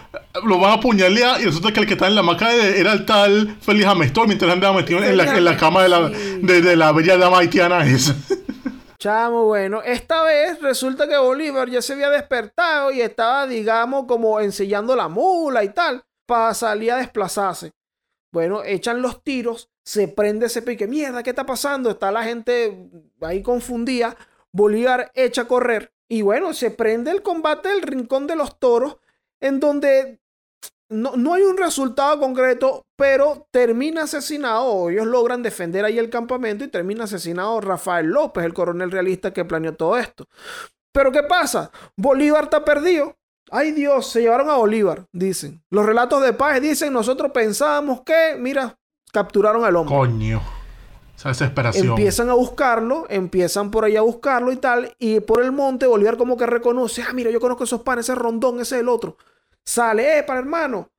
[0.45, 2.93] lo van a apuñalear y resulta que el que está en la maca de- era
[2.93, 6.61] el tal Félix Amestor mientras andaba metido en la, en la cama de la, de,
[6.61, 8.15] de la bella dama haitiana esa.
[8.97, 14.39] Chamo, bueno, esta vez resulta que Bolívar ya se había despertado y estaba, digamos, como
[14.39, 17.73] ensillando la mula y tal, para salir a desplazarse.
[18.31, 20.87] Bueno, echan los tiros, se prende ese pique.
[20.87, 21.89] Mierda, ¿qué está pasando?
[21.89, 22.89] Está la gente
[23.21, 24.15] ahí confundida.
[24.51, 25.93] Bolívar echa a correr.
[26.07, 28.97] Y bueno, se prende el combate del Rincón de los Toros,
[29.39, 30.19] en donde
[30.95, 36.09] no, no, hay un resultado concreto, pero termina asesinado, o ellos logran defender ahí el
[36.09, 40.25] campamento y termina asesinado Rafael López, el coronel realista que planeó todo esto.
[40.91, 41.71] Pero ¿qué pasa?
[41.97, 43.15] Bolívar está perdido.
[43.51, 45.61] Ay Dios, se llevaron a Bolívar, dicen.
[45.69, 48.77] Los relatos de paz dicen, nosotros pensábamos que, mira,
[49.11, 49.95] capturaron al hombre.
[49.95, 50.41] Coño.
[51.15, 51.87] Esa desesperación.
[51.89, 56.17] Empiezan a buscarlo, empiezan por ahí a buscarlo y tal, y por el monte Bolívar
[56.17, 59.17] como que reconoce, ah, mira, yo conozco esos panes, ese rondón, ese es el otro.
[59.65, 60.89] Sale, eh, para hermano.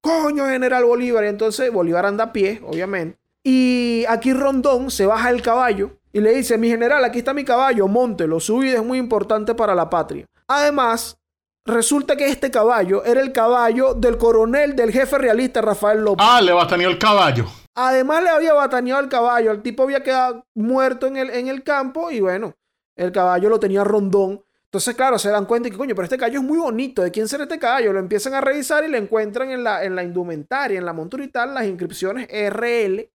[0.00, 1.24] Coño, general Bolívar.
[1.24, 3.18] Y entonces Bolívar anda a pie, obviamente.
[3.42, 7.44] Y aquí Rondón se baja el caballo y le dice, mi general, aquí está mi
[7.44, 10.24] caballo, montelo, su vida es muy importante para la patria.
[10.48, 11.18] Además,
[11.66, 16.26] resulta que este caballo era el caballo del coronel del jefe realista Rafael López.
[16.26, 17.44] Ah, le bataneó el caballo.
[17.74, 21.62] Además le había bataneado el caballo, el tipo había quedado muerto en el, en el
[21.62, 22.54] campo y bueno,
[22.96, 24.42] el caballo lo tenía Rondón.
[24.66, 27.02] Entonces, claro, se dan cuenta y que, coño, pero este caballo es muy bonito.
[27.02, 27.92] ¿De quién será este caballo?
[27.92, 31.24] Lo empiezan a revisar y le encuentran en la, en la indumentaria, en la montura
[31.24, 33.08] y tal, las inscripciones RL.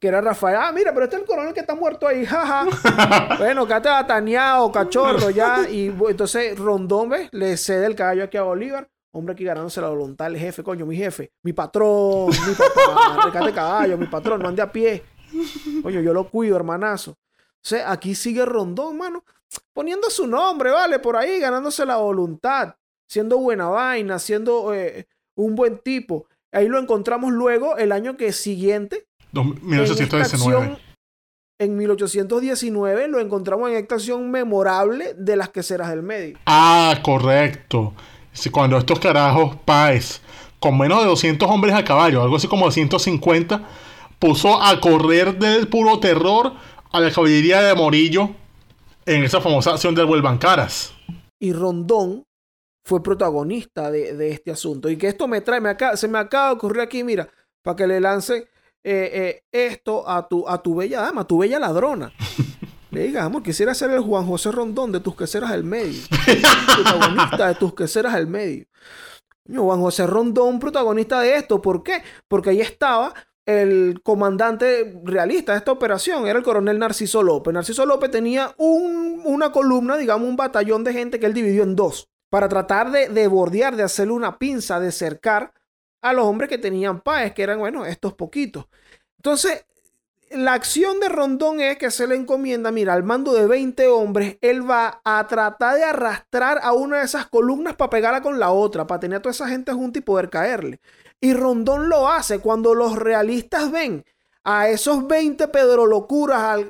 [0.00, 0.58] que era Rafael.
[0.60, 2.24] Ah, mira, pero este es el coronel que está muerto ahí.
[2.24, 2.66] Jaja.
[3.38, 5.68] bueno, quédate bataneado, cachorro, ya.
[5.70, 7.28] Y entonces Rondón, ¿ves?
[7.32, 8.88] Le cede el caballo aquí a Bolívar.
[9.10, 13.54] Hombre, aquí ganándose la voluntad, el jefe, coño, mi jefe, mi patrón, mi papá, recate
[13.54, 15.02] caballo, mi patrón, no ande a pie.
[15.82, 17.12] Coño, yo lo cuido, hermanazo.
[17.12, 19.24] O sea, aquí sigue Rondón, mano
[19.78, 20.98] poniendo su nombre, ¿vale?
[20.98, 22.74] Por ahí, ganándose la voluntad,
[23.08, 26.26] siendo buena vaina, siendo eh, un buen tipo.
[26.50, 29.06] Ahí lo encontramos luego el año que siguiente.
[29.30, 30.78] 1819.
[31.60, 36.36] En, 1819 lo encontramos en esta acción memorable de las queseras del medio.
[36.44, 37.94] Ah, correcto.
[38.50, 40.20] Cuando estos carajos, Páez,
[40.58, 43.62] con menos de 200 hombres a caballo, algo así como 150,
[44.18, 46.54] puso a correr del puro terror
[46.90, 48.34] a la caballería de Morillo
[49.08, 50.92] en esa famosa acción del Vuelvan Caras.
[51.40, 52.26] Y Rondón
[52.84, 54.90] fue protagonista de, este asunto.
[54.90, 57.28] Y que esto me trae, me se me acaba de ocurrir aquí, mira,
[57.62, 58.48] para que le lance
[58.84, 62.12] eh, eh, esto a tu, a tu bella dama, a tu bella ladrona.
[62.90, 66.00] Le diga, amor, quisiera ser el Juan José Rondón de tus queseras del medio.
[66.74, 68.64] protagonista de tus queseras del medio.
[69.46, 71.60] Juan José Rondón, protagonista de esto.
[71.60, 72.02] ¿Por qué?
[72.28, 73.12] Porque ahí estaba
[73.48, 77.54] el comandante realista de esta operación era el coronel Narciso López.
[77.54, 82.10] Narciso López tenía una columna, digamos, un batallón de gente que él dividió en dos,
[82.28, 85.54] para tratar de, de bordear, de hacerle una pinza, de cercar
[86.02, 88.66] a los hombres que tenían paz, que eran, bueno, estos poquitos.
[89.16, 89.64] Entonces,
[90.30, 94.36] la acción de Rondón es que se le encomienda, mira, al mando de 20 hombres,
[94.42, 98.50] él va a tratar de arrastrar a una de esas columnas para pegarla con la
[98.50, 100.80] otra, para tener a toda esa gente junta y poder caerle.
[101.20, 104.04] Y Rondón lo hace cuando los realistas ven
[104.44, 106.60] a esos 20 Pedro locuras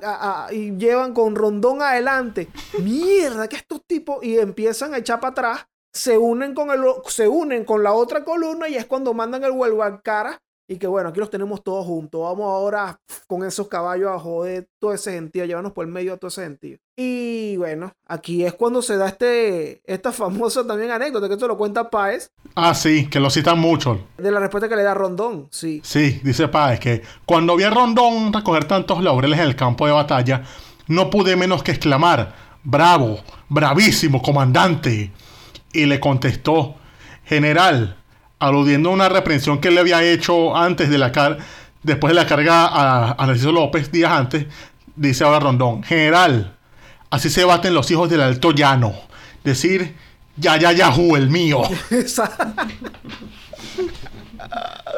[0.50, 2.48] y llevan con Rondón adelante.
[2.82, 7.28] Mierda, que estos tipos y empiezan a echar para atrás, se unen con el, se
[7.28, 10.86] unen con la otra columna y es cuando mandan el vuelvo al cara y que
[10.86, 12.20] bueno, aquí los tenemos todos juntos.
[12.20, 16.18] Vamos ahora con esos caballos a joder todo ese sentido, llevarnos por el medio de
[16.18, 16.78] todo ese sentido.
[16.94, 21.56] Y bueno, aquí es cuando se da este, esta famosa también anécdota que esto lo
[21.56, 22.30] cuenta Páez.
[22.54, 24.06] Ah, sí, que lo citan mucho.
[24.18, 25.80] De la respuesta que le da Rondón, sí.
[25.82, 29.92] Sí, dice Páez que cuando vi a Rondón recoger tantos laureles en el campo de
[29.92, 30.42] batalla,
[30.86, 35.12] no pude menos que exclamar, bravo, bravísimo, comandante.
[35.72, 36.76] Y le contestó,
[37.24, 37.98] general,
[38.38, 41.38] aludiendo a una reprensión que le había hecho antes de la car
[41.82, 44.46] después de la carga a, a Narciso López días antes,
[44.96, 46.56] dice ahora Rondón, general,
[47.10, 48.94] así se baten los hijos del Alto Llano.
[49.44, 49.94] Decir,
[50.36, 51.62] ya, ya, Yahoo, el mío.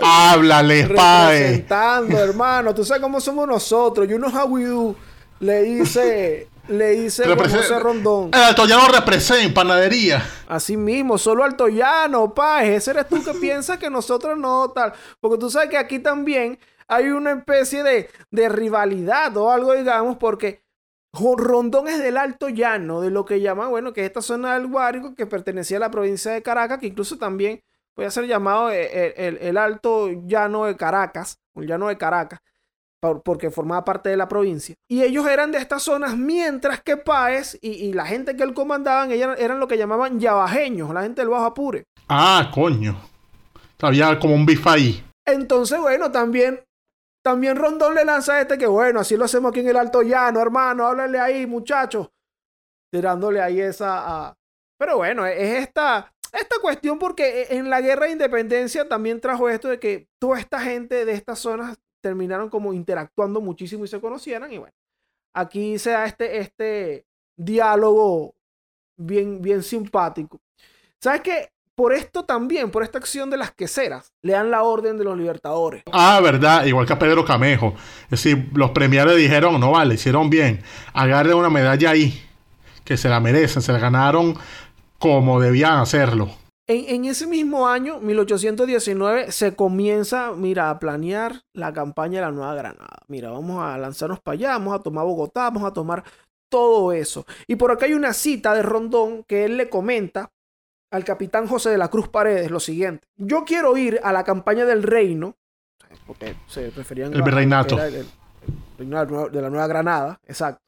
[0.03, 1.39] Háblale, padre.
[1.41, 2.75] Representando, hermano.
[2.75, 4.09] Tú sabes cómo somos nosotros.
[4.35, 4.97] How we do.
[5.41, 8.31] Le dice le dice José Rondón.
[8.33, 10.25] El Altoyano representa panadería.
[10.49, 12.65] Así mismo, solo Altoyano, pa.
[12.65, 14.93] Ese eres tú que piensas que nosotros no, tal.
[15.21, 20.17] Porque tú sabes que aquí también hay una especie de, de rivalidad o algo, digamos,
[20.17, 20.63] porque
[21.13, 25.15] Rondón es del Alto Llano, de lo que llaman, bueno, que esta zona del Guárico
[25.15, 27.63] que pertenecía a la provincia de Caracas, que incluso también
[27.95, 32.41] puede ser llamado eh, el, el Alto Llano de Caracas, el Llano de Caracas
[33.01, 34.75] porque formaba parte de la provincia.
[34.89, 39.11] Y ellos eran de estas zonas, mientras que Páez y, la gente que él comandaban
[39.11, 41.85] ellos eran lo que llamaban yabajeños, la gente del Bajo Apure.
[42.09, 43.01] Ah, coño.
[43.81, 45.05] Había como un bife ahí.
[45.27, 46.61] Entonces, bueno, también,
[47.25, 50.03] también Rondón le lanza a este que, bueno, así lo hacemos aquí en el Alto
[50.03, 52.09] Llano, hermano, háblale ahí, muchachos.
[52.93, 54.35] Tirándole ahí esa...
[54.79, 59.69] Pero bueno, es esta esta cuestión porque en la guerra de independencia también trajo esto
[59.69, 64.53] de que toda esta gente de estas zonas terminaron como interactuando muchísimo y se conocieran
[64.53, 64.75] y bueno,
[65.35, 68.35] aquí se da este, este diálogo
[68.97, 70.41] bien, bien simpático.
[71.01, 71.51] ¿Sabes qué?
[71.75, 75.17] Por esto también, por esta acción de las queseras, le dan la orden de los
[75.17, 75.83] libertadores.
[75.93, 77.75] Ah, verdad, igual que a Pedro Camejo.
[78.05, 82.23] Es decir, los premiares dijeron, no vale, hicieron bien, agarren una medalla ahí,
[82.85, 84.37] que se la merecen, se la ganaron
[84.99, 86.29] como debían hacerlo.
[86.71, 92.31] En, en, ese mismo año, 1819, se comienza, mira, a planear la campaña de la
[92.31, 92.99] Nueva Granada.
[93.09, 96.05] Mira, vamos a lanzarnos para allá, vamos a tomar Bogotá, vamos a tomar
[96.49, 97.27] todo eso.
[97.49, 100.31] Y por acá hay una cita de Rondón que él le comenta
[100.93, 103.09] al capitán José de la Cruz Paredes lo siguiente.
[103.17, 105.35] Yo quiero ir a la campaña del reino,
[106.07, 107.83] porque se referían el virreinato.
[107.83, 108.07] El,
[108.79, 110.63] de la Nueva Granada, exacto.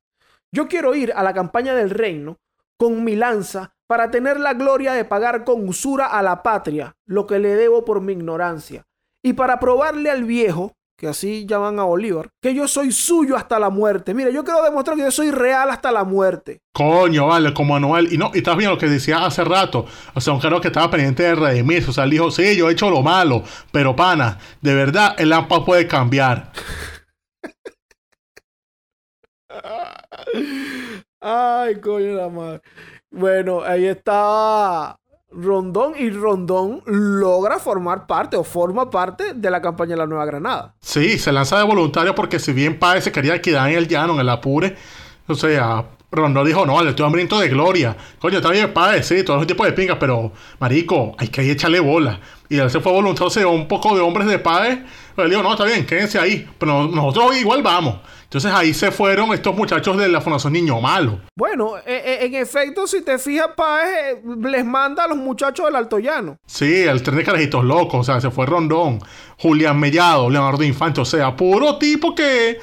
[0.51, 2.39] Yo quiero ir a la campaña del reino
[2.77, 7.27] con mi lanza para tener la gloria de pagar con usura a la patria lo
[7.27, 8.85] que le debo por mi ignorancia,
[9.25, 13.59] y para probarle al viejo, que así llaman a Bolívar, que yo soy suyo hasta
[13.59, 14.15] la muerte.
[14.15, 16.61] Mira, yo quiero demostrar que yo soy real hasta la muerte.
[16.73, 18.13] Coño, vale, como Anuel.
[18.13, 19.85] Y no, y estás viendo lo que decía hace rato.
[20.15, 21.91] O sea, un caro que estaba pendiente de redimirse.
[21.91, 23.43] O sea, él dijo, sí, yo he hecho lo malo.
[23.73, 26.53] Pero, pana, de verdad, el AMPA puede cambiar.
[31.21, 32.63] Ay, coño la madre.
[33.13, 34.99] Bueno, ahí estaba
[35.31, 40.25] Rondón y Rondón logra formar parte o forma parte de la campaña de la Nueva
[40.25, 40.75] Granada.
[40.81, 44.15] Sí, se lanza de voluntario porque si bien Páez se quería quedar en el llano,
[44.15, 44.77] en el apure,
[45.27, 47.97] o sea, Rondón dijo, no, le estoy hambriento de gloria.
[48.19, 51.81] Coño, está bien Páez, sí, todo ese tipo de pingas, pero, marico, hay que echarle
[51.81, 52.19] bola.
[52.49, 54.81] Y él se fue voluntario, se dio un poco de hombres de Páez,
[55.15, 57.97] pero le dijo, no, está bien, quédense ahí, pero nosotros igual vamos.
[58.33, 61.21] Entonces ahí se fueron estos muchachos de la Fundación Niño Malo.
[61.37, 66.39] Bueno, en efecto, si te fijas, Páez les manda a los muchachos del Alto Llano.
[66.47, 69.01] Sí, el tren de carajitos locos, o sea, se fue Rondón,
[69.37, 72.59] Julián Mellado, Leonardo Infante, o sea, puro tipo que,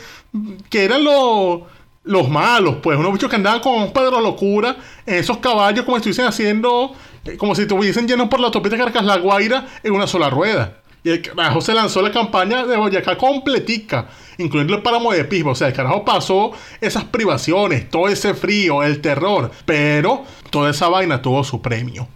[0.71, 1.59] que eran los,
[2.03, 6.09] los malos, pues, unos bichos que andaban con Pedro Locura en esos caballos como si
[6.09, 6.95] estuviesen haciendo,
[7.37, 10.77] como si estuviesen llenos por la autopista Carcas La Guaira en una sola rueda.
[11.03, 15.51] Y el carajo se lanzó la campaña de Boyacá completica, incluyendo el páramo de Pisba.
[15.51, 19.51] O sea, el carajo pasó esas privaciones, todo ese frío, el terror.
[19.65, 22.07] Pero toda esa vaina tuvo su premio.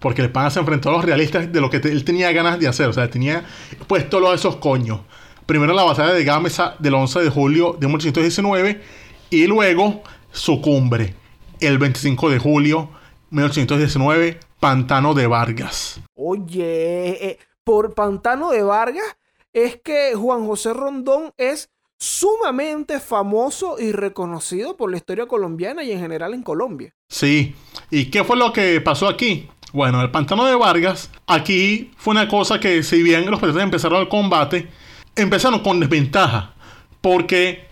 [0.00, 2.66] Porque el pana se enfrentó a los realistas de lo que él tenía ganas de
[2.66, 2.88] hacer.
[2.88, 3.44] O sea, tenía
[3.86, 5.00] puesto todos esos coños.
[5.46, 8.82] Primero la batalla de Gámeza del 11 de julio de 1819.
[9.30, 11.14] Y luego su cumbre,
[11.60, 12.90] el 25 de julio
[13.30, 16.00] de 1819, Pantano de Vargas.
[16.14, 19.16] Oye, eh, por Pantano de Vargas
[19.56, 25.92] es que Juan José Rondón es sumamente famoso y reconocido por la historia colombiana y
[25.92, 26.94] en general en Colombia.
[27.08, 27.54] Sí,
[27.90, 29.48] ¿y qué fue lo que pasó aquí?
[29.72, 34.02] Bueno, el Pantano de Vargas, aquí fue una cosa que si bien los patriotas empezaron
[34.02, 34.68] el combate,
[35.16, 36.54] empezaron con desventaja,
[37.00, 37.66] porque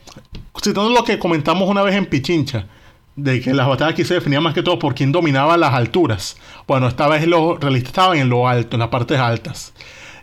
[0.63, 2.67] citando lo que comentamos una vez en Pichincha,
[3.15, 6.39] de que las batallas aquí se definían más que todo por quién dominaba las alturas.
[6.67, 9.75] Bueno, esta vez los realistas estaban en lo alto, en las partes altas.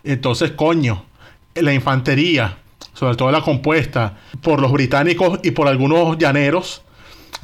[0.02, 1.04] Entonces, coño,
[1.54, 2.58] la infantería,
[2.94, 6.82] sobre todo la compuesta por los británicos y por algunos llaneros,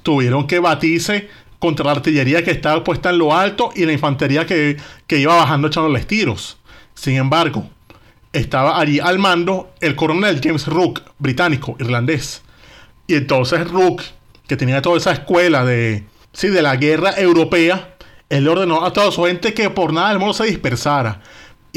[0.03, 4.47] tuvieron que batirse contra la artillería que estaba puesta en lo alto y la infantería
[4.47, 6.59] que, que iba bajando echándoles tiros.
[6.95, 7.69] Sin embargo,
[8.33, 12.43] estaba allí al mando el coronel James Rook, británico, irlandés.
[13.07, 14.03] Y entonces Rook
[14.49, 17.95] que tenía toda esa escuela de, sí, de la guerra europea,
[18.31, 21.21] él ordenó a toda su gente que por nada del mundo se dispersara.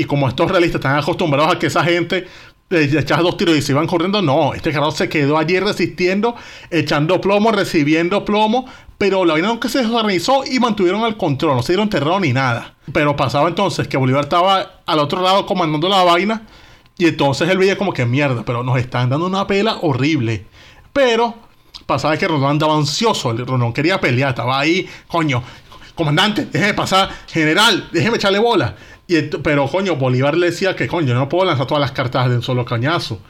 [0.01, 2.25] Y como estos realistas están acostumbrados a que esa gente
[2.69, 6.35] le echaba dos tiros y se iban corriendo, no, este carro se quedó allí resistiendo,
[6.71, 8.65] echando plomo, recibiendo plomo,
[8.97, 12.33] pero la vaina nunca se desorganizó y mantuvieron el control, no se dieron terror ni
[12.33, 12.73] nada.
[12.91, 16.47] Pero pasaba entonces que Bolívar estaba al otro lado comandando la vaina
[16.97, 20.47] y entonces él veía como que mierda, pero nos están dando una pela horrible.
[20.91, 21.35] Pero
[21.85, 25.43] pasaba que Rondón andaba ansioso, Rondón quería pelear, estaba ahí, coño,
[25.95, 28.75] comandante, déjeme pasar, general, déjeme echarle bola.
[29.07, 32.35] Y, pero coño, Bolívar le decía que coño, no puedo lanzar todas las cartas de
[32.35, 33.21] un solo cañazo.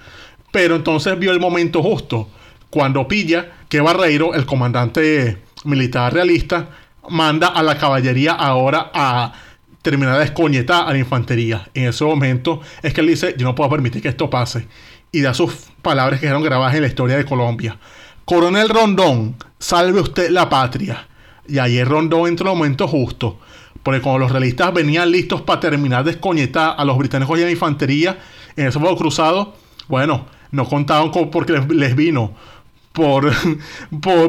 [0.52, 2.30] Pero entonces vio el momento justo,
[2.70, 6.70] cuando pilla que Barreiro, el comandante militar realista,
[7.10, 9.34] manda a la caballería ahora a
[9.82, 11.70] terminar de escoñetar a la infantería.
[11.74, 14.68] En ese momento es que él dice, yo no puedo permitir que esto pase.
[15.12, 17.78] Y da sus palabras que quedaron grabadas en la historia de Colombia.
[18.26, 21.08] Coronel Rondón, salve usted la patria.
[21.48, 23.40] Y ayer Rondón entró en el momento justo.
[23.84, 27.46] Porque cuando los realistas venían listos para terminar de escoñetar a los británicos y a
[27.46, 28.20] la infantería
[28.56, 29.56] en ese fuego cruzado,
[29.88, 32.34] bueno, no contaban con porque les, vino
[32.92, 33.32] por,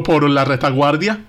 [0.03, 1.25] por, la retaguardia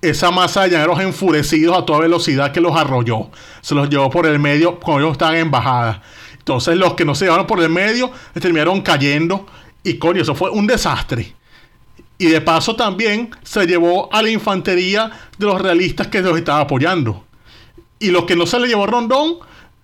[0.00, 3.30] esa masa de llaneros enfurecidos a toda velocidad que los arrolló.
[3.62, 6.02] Se los llevó por el medio cuando ellos estaban en bajada.
[6.38, 9.46] Entonces los que no se llevaron por el medio terminaron cayendo.
[9.82, 11.34] Y coño, eso fue un desastre.
[12.18, 16.60] Y de paso también se llevó a la infantería de los realistas que los estaba
[16.60, 17.24] apoyando.
[18.00, 19.36] Y los que no se le llevó Rondón,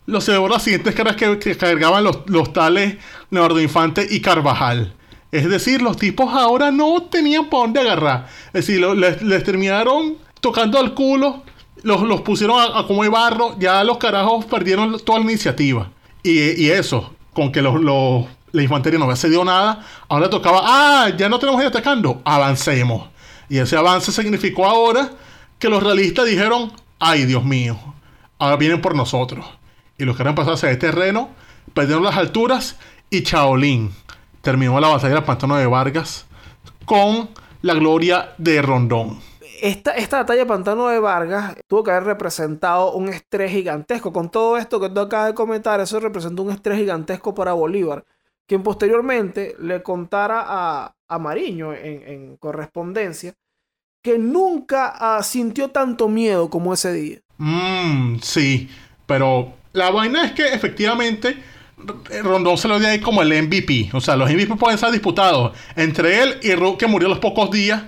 [0.06, 2.96] los se llevó las siguientes caras que, cargaban los, los tales
[3.30, 4.94] Leonardo Infante y Carvajal.
[5.34, 8.28] Es decir, los tipos ahora no tenían para dónde agarrar.
[8.52, 11.42] Es decir, les, terminaron tocando al culo,
[11.82, 15.90] los, los pusieron a, como de barro, ya los carajos perdieron toda la iniciativa.
[16.22, 17.74] Y, eso, con que los,
[18.54, 23.08] la infantería no había cedido nada, ahora tocaba, ah, ya no tenemos que atacando, avancemos.
[23.48, 25.10] Y ese avance significó ahora
[25.58, 27.76] que los realistas dijeron, ay Dios mío,
[28.38, 29.44] ahora vienen por nosotros.
[29.98, 31.30] Y los que eran pasados a ese terreno,
[31.74, 32.76] perdieron las alturas
[33.10, 33.92] y Chaolín
[34.40, 36.26] terminó la batalla del pantano de Vargas
[36.84, 37.30] con
[37.62, 39.18] la gloria de Rondón.
[39.62, 44.12] Esta, esta batalla de Pantano de Vargas tuvo que haber representado un estrés gigantesco.
[44.12, 48.04] Con todo esto que tú acabas de comentar, eso representó un estrés gigantesco para Bolívar,
[48.46, 53.34] quien posteriormente le contara a, a Mariño en, correspondencia
[54.02, 57.18] que nunca ah, sintió tanto miedo como ese día.
[57.38, 58.68] Mmm, sí,
[59.06, 61.36] pero la vaina es que efectivamente
[62.22, 63.90] Rondón se lo dio ahí como el MVP.
[63.92, 67.50] O sea, los MVP pueden ser disputados entre él y Ru, que murió los pocos
[67.50, 67.82] días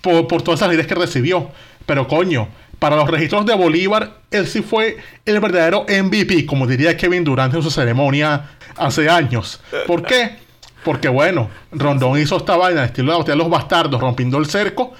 [0.00, 1.50] por, todas esas heridas que recibió.
[1.86, 2.48] Pero coño,
[2.84, 7.54] para los registros de Bolívar, él sí fue el verdadero MVP, como diría Kevin Durant
[7.54, 9.62] en su ceremonia hace años.
[9.86, 10.36] ¿Por qué?
[10.84, 14.92] Porque bueno, Rondón hizo esta vaina estilo de los bastardos, rompiendo el cerco.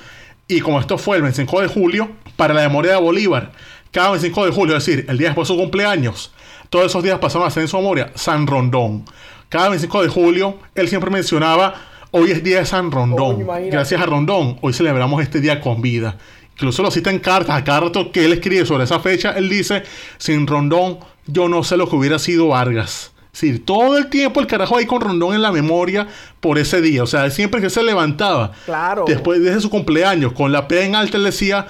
[0.49, 3.53] Y como esto fue el 25 de julio, para la memoria de Bolívar,
[3.91, 6.33] cada 25 de julio, es decir, el día después de su cumpleaños,
[6.71, 9.05] todos esos días pasaron a ser en su memoria San Rondón.
[9.51, 11.75] Cada 25 de julio, él siempre mencionaba,
[12.13, 13.47] hoy es día de San Rondón.
[13.71, 16.17] Gracias a Rondón, hoy celebramos este día con vida.
[16.55, 19.49] Incluso lo cita en cartas, a cada rato que él escribe sobre esa fecha, él
[19.49, 19.83] dice,
[20.19, 23.13] sin Rondón, yo no sé lo que hubiera sido Vargas.
[23.33, 26.07] Es decir, todo el tiempo el carajo ahí con Rondón en la memoria
[26.39, 27.03] por ese día.
[27.03, 29.05] O sea, siempre que se levantaba, claro.
[29.09, 31.67] después de su cumpleaños, con la P en alta, él decía,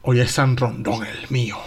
[0.00, 1.58] hoy es San Rondón el mío.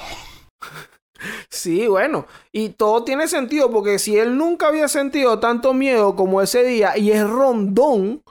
[1.49, 6.41] Sí, bueno, y todo tiene sentido porque si él nunca había sentido tanto miedo como
[6.41, 8.23] ese día y es Rondón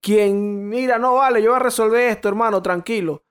[0.00, 3.24] quien, mira, no vale, yo voy a resolver esto, hermano, tranquilo.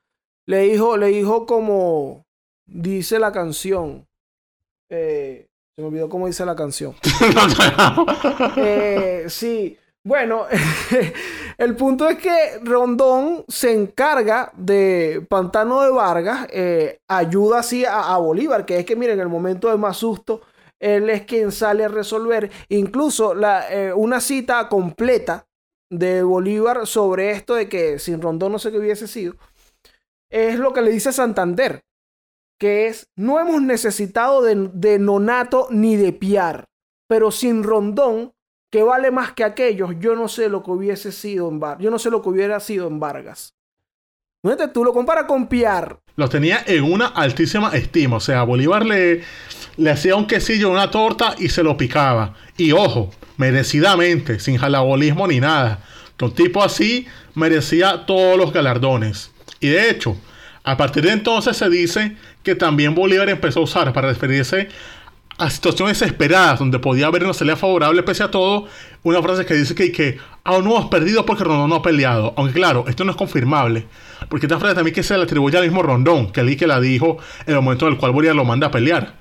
[0.48, 2.26] Le dijo, le dijo como
[2.66, 4.08] dice la canción.
[4.90, 6.96] Eh, se me olvidó cómo dice la canción.
[8.58, 10.46] eh, sí, bueno,
[11.58, 18.16] el punto es que Rondón se encarga de Pantano de Vargas, eh, ayuda así a,
[18.18, 20.42] Bolívar, que es que, miren, en el momento de más susto,
[20.80, 22.52] él es quien sale a resolver.
[22.70, 25.48] Incluso la, eh, una cita completa
[25.90, 29.34] de Bolívar sobre esto de que sin Rondón no sé qué hubiese sido,
[30.30, 31.82] es lo que le dice Santander,
[32.60, 36.66] que es, no hemos necesitado de, de Nonato ni de Piar,
[37.08, 38.36] pero sin Rondón
[38.76, 41.82] que vale más que aquellos, yo no sé lo que hubiese sido en Vargas.
[41.82, 43.54] Yo no sé lo que hubiera sido en Vargas.
[44.74, 45.98] tú lo comparas con Piar.
[46.18, 48.18] Lo tenía en una altísima estima.
[48.18, 49.24] O sea, Bolívar le,
[49.78, 52.34] le hacía un quesillo, una torta y se lo picaba.
[52.58, 55.80] Y ojo, merecidamente, sin jalabolismo ni nada.
[56.18, 59.32] Que un tipo así merecía todos los galardones.
[59.60, 60.18] Y de hecho,
[60.64, 64.70] a partir de entonces se dice que también Bolívar empezó a usar para referirse
[65.38, 68.68] a situaciones esperadas donde podía haber una salida favorable pese a todo,
[69.04, 72.34] una frase que dice que, que aún no hemos perdido porque Rondón no ha peleado.
[72.38, 73.86] Aunque claro, esto no es confirmable.
[74.30, 76.80] Porque esta frase también que se le atribuye al mismo Rondón, que el que la
[76.80, 79.16] dijo en el momento en el cual Bolívar lo manda a pelear.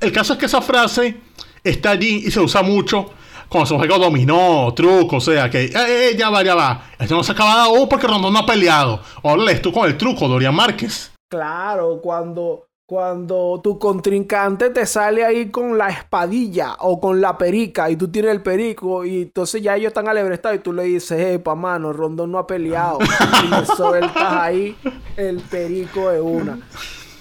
[0.00, 1.16] El caso es que esa frase
[1.62, 3.12] está allí y se usa mucho
[3.52, 6.90] cuando se juega dominó, truco, o sea, que eh, eh, ya va, ya va.
[6.98, 9.00] Esto no se acaba aún porque Rondón no ha peleado.
[9.22, 11.12] Ahora tú con el truco, Dorian Márquez.
[11.28, 17.88] Claro, cuando cuando tu contrincante te sale ahí con la espadilla o con la perica
[17.88, 21.18] y tú tienes el perico y entonces ya ellos están alebrestados y tú le dices,
[21.18, 22.98] epa, mano, Rondón no ha peleado.
[23.44, 24.76] y le sueltas ahí
[25.16, 26.58] el perico de una.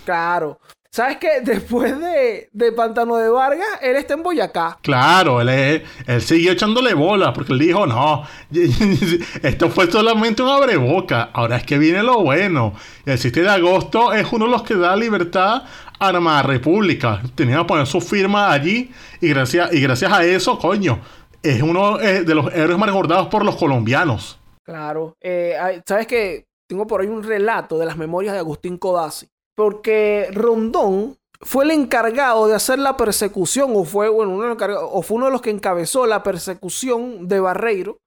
[0.03, 0.59] Claro.
[0.93, 1.39] ¿Sabes qué?
[1.43, 4.77] Después de, de, Pantano de Vargas, él está en Boyacá.
[4.81, 8.23] Claro, él, él siguió echándole bola porque él dijo, no,
[9.41, 12.73] esto fue solamente un abreboca, ahora es que viene lo bueno.
[13.05, 15.63] El 7 de agosto es uno de los que da libertad
[15.97, 17.21] a la República.
[17.35, 20.99] Tenía que poner su firma allí y gracias, y gracias a eso, coño,
[21.41, 24.41] es uno eh, de los héroes más recordados por los colombianos.
[24.65, 25.55] Claro, eh,
[25.87, 26.47] ¿sabes qué?
[26.67, 31.71] Tengo por ahí un relato de las memorias de Agustín Codazzi porque Rondón fue el
[31.71, 34.55] encargado de hacer la persecución, o fue, bueno, uno
[34.91, 37.99] o fue uno de los que encabezó la persecución de Barreiro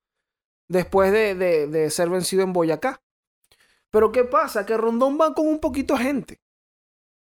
[0.68, 3.01] después de, ser vencido en Boyacá.
[3.90, 4.66] Pero ¿qué pasa?
[4.66, 6.40] Que Rondón va con un poquito de gente.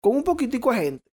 [0.02, 1.12] Con un poquitico de gente.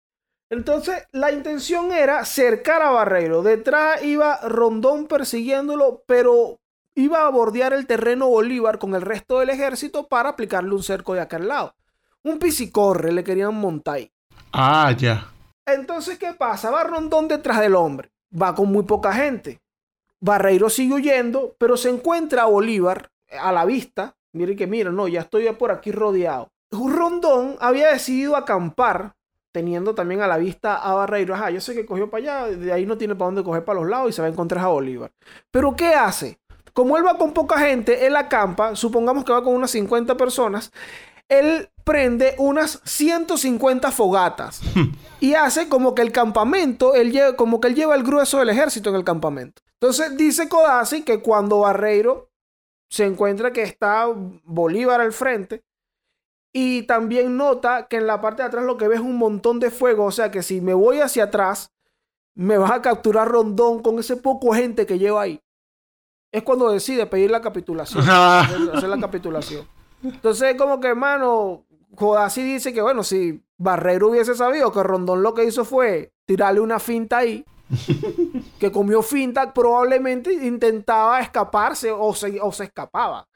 [0.49, 3.41] Entonces, la intención era cercar a Barreiro.
[3.41, 6.59] Detrás iba Rondón persiguiéndolo, pero
[6.93, 11.13] iba a bordear el terreno Bolívar con el resto del ejército para aplicarle un cerco
[11.13, 11.75] de aquel lado.
[12.25, 14.11] Un pisicorre le querían montar ahí.
[14.51, 15.27] Ah, ya.
[15.63, 16.71] Entonces, ¿qué pasa?
[16.71, 18.09] Va Rondón detrás del hombre.
[18.33, 19.61] Va con muy poca gente.
[20.19, 24.15] Barreiro sigue huyendo, pero se encuentra a Bolívar a la vista.
[24.33, 26.49] Miren que mira, no, ya estoy por aquí rodeado.
[26.71, 29.13] Rondón había decidido acampar,
[29.51, 31.35] teniendo también a la vista a Barreiro.
[31.35, 33.79] Ajá, yo sé que cogió para allá, de ahí no tiene para dónde coger para
[33.79, 35.11] los lados y se va a encontrar a Bolívar.
[35.51, 36.39] Pero ¿qué hace?
[36.73, 40.71] Como él va con poca gente, él acampa, supongamos que va con unas 50 personas,
[41.29, 44.59] él prende unas 150 fogatas
[45.21, 48.49] y hace como que el campamento, él lleva, como que él lleva el grueso del
[48.49, 49.61] ejército en el campamento.
[49.79, 52.31] Entonces dice Codazzi que cuando Barreiro
[52.89, 54.07] se encuentra que está
[54.43, 55.63] Bolívar al frente
[56.51, 59.59] y también nota que en la parte de atrás lo que ve es un montón
[59.59, 61.71] de fuego, o sea que si me voy hacia atrás,
[62.33, 65.39] me vas a capturar Rondón con ese poco gente que lleva ahí.
[66.31, 69.67] Es cuando decide pedir la capitulación, hacer la capitulación.
[70.03, 71.64] Entonces, como que, hermano,
[71.95, 76.59] Codazzi dice que, bueno, si Barrero hubiese sabido que Rondón lo que hizo fue tirarle
[76.59, 77.45] una finta ahí,
[78.59, 83.27] que comió finta, probablemente intentaba escaparse o se, o se escapaba.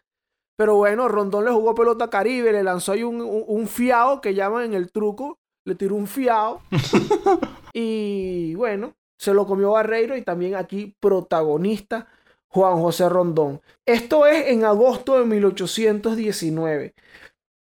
[0.57, 4.65] Pero bueno, Rondón le jugó pelota caribe, le lanzó ahí un, un, fiado que llaman
[4.65, 6.61] en el truco, le tiró un fiado.
[7.73, 12.07] y bueno, se lo comió Barreiro y también aquí protagonista
[12.49, 13.61] Juan José Rondón.
[13.85, 16.93] Esto es en agosto de 1819.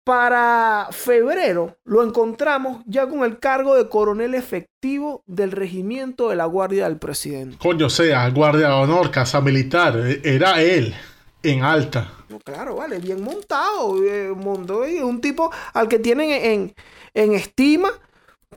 [0.05, 6.45] Para febrero lo encontramos ya con el cargo de coronel efectivo del regimiento de la
[6.45, 7.57] Guardia del Presidente.
[7.59, 10.95] Coño, sea, Guardia de Honor, Casa Militar, e, era él,
[11.43, 12.13] en alta.
[12.45, 16.75] claro, vale, bien montado, eh, un tipo al que tienen en,
[17.15, 17.89] en estima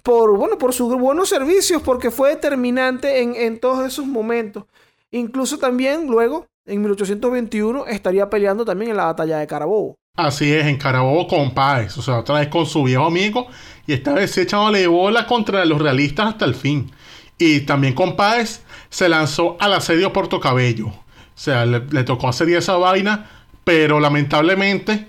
[0.03, 4.65] por, bueno, por sus buenos servicios, porque fue determinante en, en todos esos momentos.
[5.11, 9.97] Incluso también luego, en 1821, estaría peleando también en la batalla de Carabobo.
[10.18, 13.47] Así es, en Carabobo con Páez, o sea, otra vez con su viejo amigo,
[13.86, 16.91] y esta vez se echándole bola contra los realistas hasta el fin.
[17.38, 20.88] Y también con Páez se lanzó al asedio Puerto Cabello.
[20.88, 20.93] O
[21.36, 23.30] sea, le, tocó hacer esa vaina,
[23.63, 25.07] pero lamentablemente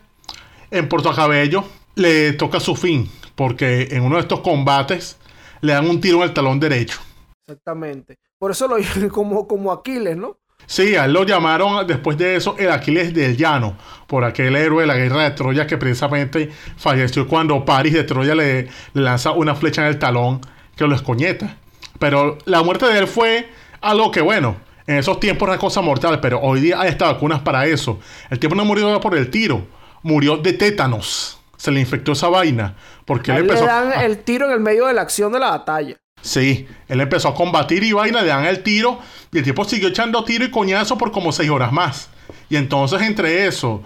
[0.71, 5.17] en Puerto Cabello le toca su fin, porque en uno de estos combates
[5.63, 7.01] le dan un tiro en el talón derecho.
[7.47, 8.19] Exactamente.
[8.39, 8.77] Por eso lo
[9.11, 10.37] como, como Aquiles, ¿no?
[10.69, 14.83] Sí, a él lo llamaron después de eso el Aquiles del Llano, por aquel héroe
[14.83, 19.55] de la guerra de Troya que precisamente falleció cuando París de Troya le, lanza una
[19.55, 20.43] flecha en el talón
[20.77, 21.57] que lo escoñeta.
[21.99, 23.49] Pero la muerte de él fue
[23.81, 24.57] algo que, bueno,
[24.87, 27.99] en esos tiempos era cosa mortal, pero hoy día hay estas vacunas para eso.
[28.29, 29.67] El tiempo no murió por el tiro,
[30.03, 31.41] murió de tétanos.
[31.57, 32.77] Se le infectó esa vaina.
[33.07, 33.63] Porque él empezó...
[33.63, 35.97] le dan el tiro en el medio de la acción de la batalla.
[36.23, 39.01] Sí, él empezó a combatir y vaina, le dan el tiro
[39.33, 42.09] y el tipo siguió echando tiro y coñazo por como seis horas más.
[42.51, 43.83] Y entonces entre eso,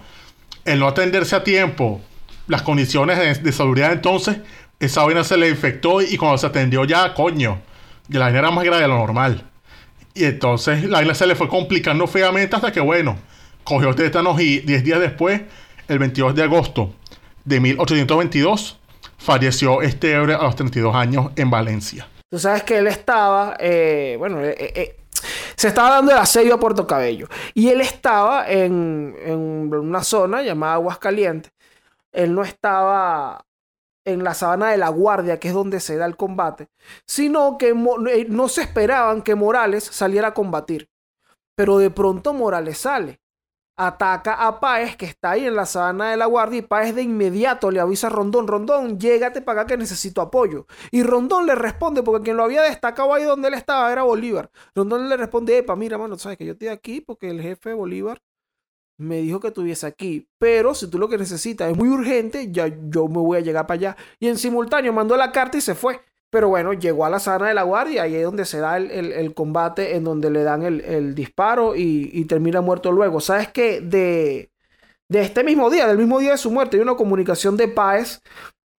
[0.65, 2.01] el no atenderse a tiempo,
[2.47, 4.37] las condiciones de, seguridad entonces,
[4.79, 7.61] esa vaina se le infectó y cuando se atendió ya, coño,
[8.09, 9.43] la vaina era más grave de lo normal.
[10.13, 13.17] Y entonces la vaina se le fue complicando feamente hasta que, bueno,
[13.63, 15.41] cogió tétanos y 10 días después,
[15.87, 16.93] el 22 de agosto
[17.45, 18.79] de 1822,
[19.17, 22.07] falleció este a los 32 años en Valencia.
[22.33, 24.97] Tú sabes que él estaba, eh, bueno, eh, eh,
[25.55, 27.27] se estaba dando el asedio a Puerto Cabello.
[27.53, 29.15] Y él estaba en,
[29.71, 31.53] una zona llamada Aguascalientes.
[32.11, 33.45] Él no estaba
[34.03, 36.69] en la sabana de la Guardia, que es donde se da el combate,
[37.05, 40.89] sino que no se esperaban que Morales saliera a combatir.
[41.53, 43.21] Pero de pronto Morales sale
[43.75, 47.01] ataca a Páez, que está ahí en la sabana de la guardia, y Páez de
[47.01, 50.67] inmediato le avisa a Rondón, Rondón, llégate para acá que necesito apoyo.
[50.91, 54.51] Y Rondón le responde, porque quien lo había destacado ahí donde él estaba era Bolívar.
[54.75, 57.75] Rondón le responde, epa, mira, mano, sabes que yo estoy aquí porque el jefe de
[57.75, 58.21] Bolívar
[58.97, 62.67] me dijo que estuviese aquí, pero si tú lo que necesitas es muy urgente, ya
[62.67, 63.97] yo me voy a llegar para allá.
[64.19, 66.01] Y en simultáneo mandó la carta y se fue.
[66.33, 68.77] Pero bueno, llegó a la sana de la guardia y ahí es donde se da
[68.77, 73.19] el, combate, en donde le dan el, disparo y, termina muerto luego.
[73.21, 73.81] ¿Sabes qué?
[73.81, 74.51] De,
[75.07, 78.19] de este mismo día, del mismo día de su muerte, hay una comunicación de Páez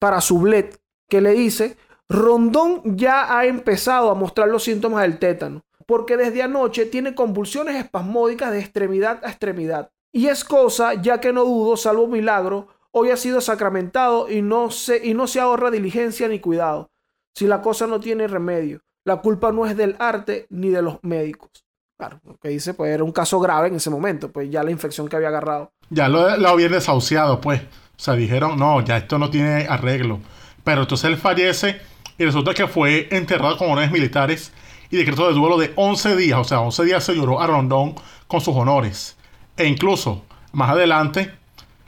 [0.01, 1.77] para Sublet que le dice,
[2.09, 7.77] Rondón ya ha empezado a mostrar los síntomas del tétano, porque desde anoche tiene convulsiones
[7.77, 9.93] espasmódicas de extremidad a extremidad.
[10.13, 14.73] Y es cosa, ya que no dudo, salvo milagro, hoy ha sido sacramentado y no
[14.73, 16.91] se, y no se ahorra diligencia ni cuidado
[17.35, 18.81] si la cosa no tiene remedio.
[19.05, 21.51] La culpa no es del arte ni de los médicos.
[21.99, 24.71] Claro, lo que dice, pues era un caso grave en ese momento, pues ya la
[24.71, 25.73] infección que había agarrado.
[25.91, 27.61] Ya lo, lo había desahuciado, pues.
[27.63, 30.21] O sea, dijeron, no, ya esto no tiene arreglo.
[30.65, 31.81] Pero entonces él fallece
[32.19, 34.53] y resulta que fue enterrado con honores militares
[34.91, 36.39] y decretó de duelo de 11 días.
[36.39, 37.95] O sea, 11 días se lloró a Rondón
[38.27, 39.17] con sus honores.
[39.57, 41.33] E incluso, más adelante,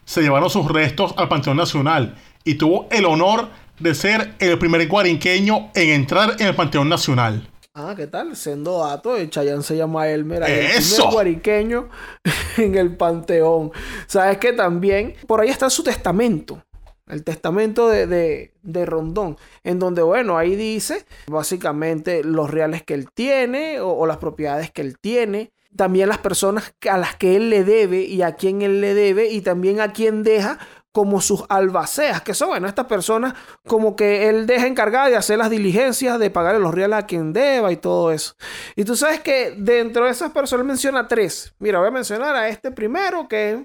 [0.05, 4.87] se llevaron sus restos al Panteón Nacional y tuvo el honor de ser el primer
[4.89, 7.49] guarinqueño en entrar en el Panteón Nacional.
[7.79, 8.35] Ah, ¿qué tal?
[8.37, 10.43] Siendo dato, el Chayán se llama Elmer.
[10.45, 10.49] ¡Eso!
[10.49, 11.89] El primer guariqueño
[12.57, 13.71] en el panteón.
[14.07, 15.15] ¿Sabes que también?
[15.27, 16.65] Por ahí está su testamento.
[17.07, 19.37] El testamento de, de, de, Rondón.
[19.63, 24.71] En donde, bueno, ahí dice básicamente los reales que él tiene o, o las propiedades
[24.71, 25.53] que él tiene.
[25.77, 29.31] También las personas a las que él le debe y a quién él le debe.
[29.31, 30.59] Y también a quién deja
[30.97, 33.35] como sus albaceas, que son, bueno, estas personas
[33.67, 37.35] como que él deja encargada de hacer las diligencias, de pagarle los reales a quien
[37.35, 38.33] deba y todo eso.
[38.77, 41.55] Y tú sabes que dentro de esas personas menciona tres.
[41.59, 43.59] Mira, voy a mencionar a este primero, que es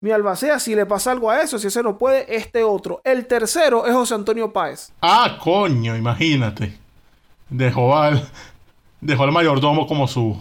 [0.00, 3.00] mi albacea, si le pasa algo a eso, si ese no puede, este otro.
[3.04, 4.92] El tercero es José Antonio Páez.
[5.02, 6.76] Ah, coño, imagínate.
[7.48, 8.28] Dejó al,
[9.00, 10.36] dejó al mayordomo como su,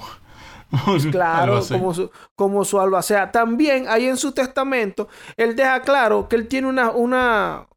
[1.11, 3.31] Claro, como su, como su albacea.
[3.31, 5.07] También ahí en su testamento,
[5.37, 7.67] él deja claro que él tiene una, una,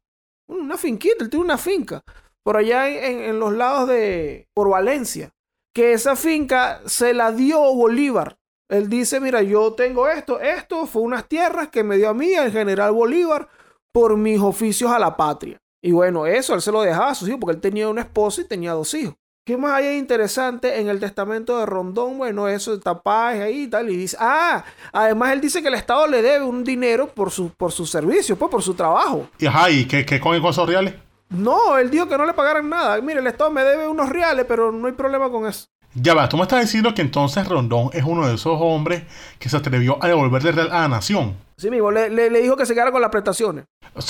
[0.47, 2.03] una finquita, él tiene una finca
[2.43, 5.33] por allá en, en, los lados de, por Valencia,
[5.73, 8.37] que esa finca se la dio Bolívar.
[8.69, 12.33] Él dice, mira, yo tengo esto, esto fue unas tierras que me dio a mí
[12.33, 13.49] el general Bolívar
[13.91, 15.61] por mis oficios a la patria.
[15.83, 18.41] Y bueno, eso él se lo dejaba a sus hijos porque él tenía una esposa
[18.41, 19.15] y tenía dos hijos.
[19.45, 22.17] ¿Qué más hay interesante en el testamento de Rondón?
[22.17, 23.87] Bueno, eso, tapaje ahí y tal.
[23.91, 27.51] Y dice, ah, además él dice que el Estado le debe un dinero por su,
[27.51, 29.29] por su servicio, pues por su trabajo.
[29.37, 30.95] Y ajá, ¿y qué, qué con esos reales?
[31.29, 32.99] No, él dijo que no le pagaran nada.
[33.01, 35.67] Mire, el Estado me debe unos reales, pero no hay problema con eso.
[35.93, 39.03] Ya va, tú me estás diciendo que entonces Rondón es uno de esos hombres
[39.37, 41.37] que se atrevió a devolverle real a la nación.
[41.55, 43.65] Sí, mismo, le, le, le dijo que se quedara con las prestaciones.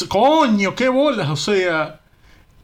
[0.08, 2.00] Coño, qué bolas, o sea.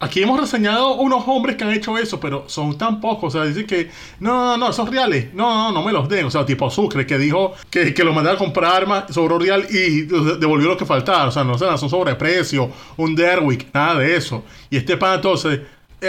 [0.01, 3.35] Aquí hemos reseñado unos hombres que han hecho eso, pero son tan pocos.
[3.35, 6.25] O sea, dicen que no, no, no, esos reales, no, no, no me los den.
[6.25, 10.01] O sea, tipo Sucre, que dijo que, lo mandara a comprar armas, sobró real y
[10.01, 11.25] devolvió lo que faltaba.
[11.25, 14.43] O sea, no se lanzó sobreprecio, un Derwick, nada de eso.
[14.71, 15.59] Y este pan entonces,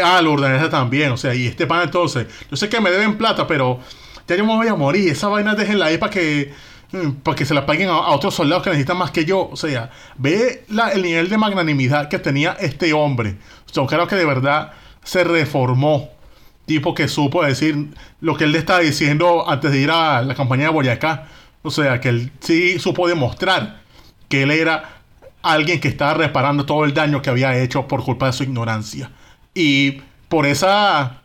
[0.02, 1.12] ah, lo ordené también.
[1.12, 3.78] O sea, y este pan entonces, yo sé que me deben plata, pero
[4.26, 5.12] ya yo me voy a morir.
[5.12, 6.50] Esa vaina déjenla ahí para que
[7.22, 9.48] para que se la paguen a, otros soldados que necesitan más que yo.
[9.50, 10.64] O sea, ve
[10.94, 13.36] el nivel de magnanimidad que tenía este hombre.
[13.72, 14.72] Yo creo que de verdad
[15.02, 16.10] se reformó.
[16.66, 17.88] Tipo que supo decir
[18.20, 21.26] lo que él le estaba diciendo antes de ir a la campaña de Boyacá.
[21.62, 23.82] O sea, que él sí supo demostrar
[24.28, 25.02] que él era
[25.42, 29.10] alguien que estaba reparando todo el daño que había hecho por culpa de su ignorancia.
[29.54, 31.22] Y por esa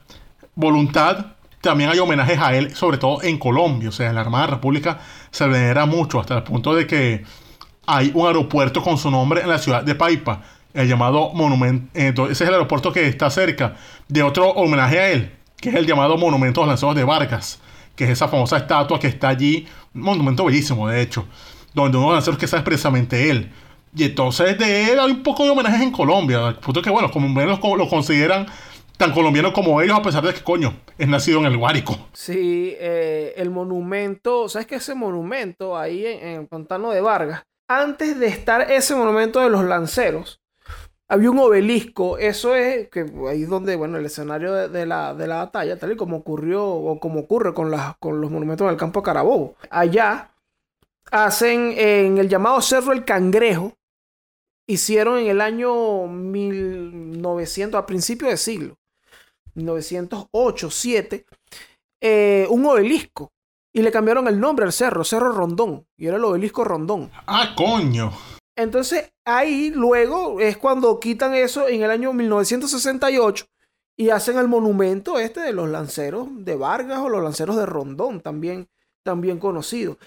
[0.56, 1.28] voluntad
[1.62, 3.90] también hay homenajes a él, sobre todo en Colombia.
[3.90, 5.00] O sea, en la Armada República
[5.38, 7.24] se venera mucho hasta el punto de que
[7.86, 10.42] hay un aeropuerto con su nombre en la ciudad de Paipa,
[10.74, 11.88] el llamado Monumento.
[11.94, 13.76] Entonces, ese es el aeropuerto que está cerca
[14.08, 17.60] de otro homenaje a él, que es el llamado Monumento los Lanzados de Vargas,
[17.96, 21.26] que es esa famosa estatua que está allí, un monumento bellísimo, de hecho,
[21.74, 23.52] donde uno de los lanceros que está expresamente él.
[23.96, 27.12] Y entonces de él hay un poco de homenajes en Colombia, al punto que, bueno,
[27.12, 28.48] como lo, lo consideran
[28.98, 31.98] tan colombiano como ellos, a pesar de que, coño, es nacido en el Guárico.
[32.14, 34.76] Sí, eh, el monumento, ¿sabes qué?
[34.76, 39.64] Ese monumento ahí en, en Pantano de Vargas, antes de estar ese monumento de los
[39.64, 40.42] lanceros,
[41.10, 45.28] había un obelisco, eso es que ahí es donde, bueno, el escenario de, la, de
[45.28, 48.78] la batalla, tal y como ocurrió o como ocurre con, las, con los monumentos del
[48.78, 49.56] campo Carabobo.
[49.70, 50.34] Allá
[51.10, 53.74] hacen en el llamado Cerro El Cangrejo,
[54.68, 58.78] hicieron en el año 1900, a principios de siglo,
[59.58, 61.26] 1908, 7,
[62.02, 63.32] eh, un obelisco.
[63.74, 65.86] Y le cambiaron el nombre al cerro, Cerro Rondón.
[65.98, 67.12] Y era el obelisco Rondón.
[67.28, 68.12] Ah, coño.
[68.56, 73.46] Entonces ahí luego es cuando quitan eso en el año 1968
[73.96, 78.22] y hacen el monumento este de los lanceros de Vargas o los lanceros de Rondón,
[78.22, 78.68] también,
[79.04, 79.98] también conocido.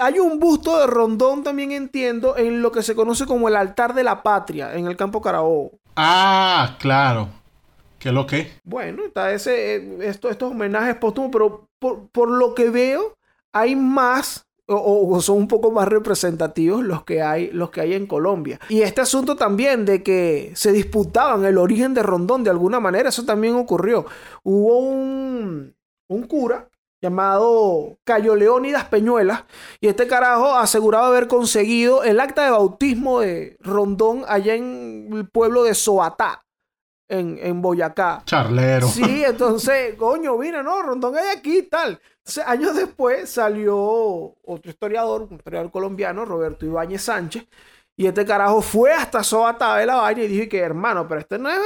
[0.00, 3.94] Hay un busto de Rondón, también entiendo, en lo que se conoce como el altar
[3.94, 5.72] de la patria, en el campo Carabobo.
[5.96, 7.28] Ah, claro.
[7.98, 8.52] ¿Qué lo que?
[8.64, 13.16] Bueno, está ese, esto, estos homenajes póstumos, pero por, por, lo que veo,
[13.52, 17.94] hay más o, o, son un poco más representativos los que, hay, los que hay
[17.94, 18.60] en Colombia.
[18.68, 23.08] Y este asunto también de que se disputaban el origen de Rondón de alguna manera,
[23.08, 24.06] eso también ocurrió.
[24.44, 25.74] Hubo un,
[26.08, 26.68] un cura
[27.00, 29.44] llamado Cayo Leónidas Peñuelas,
[29.80, 35.28] y este carajo aseguraba haber conseguido el acta de bautismo de Rondón allá en el
[35.28, 36.44] pueblo de Soatá
[37.08, 38.22] en, en Boyacá.
[38.24, 38.86] Charlero.
[38.88, 42.00] Sí, entonces, coño, mira, no, Rondón hay aquí y tal.
[42.18, 47.46] Entonces, años después salió otro historiador, un historiador colombiano, Roberto Ibáñez Sánchez,
[47.96, 51.38] Y este carajo fue hasta Sobatá de la vaina y dije que, hermano, pero este
[51.38, 51.58] no es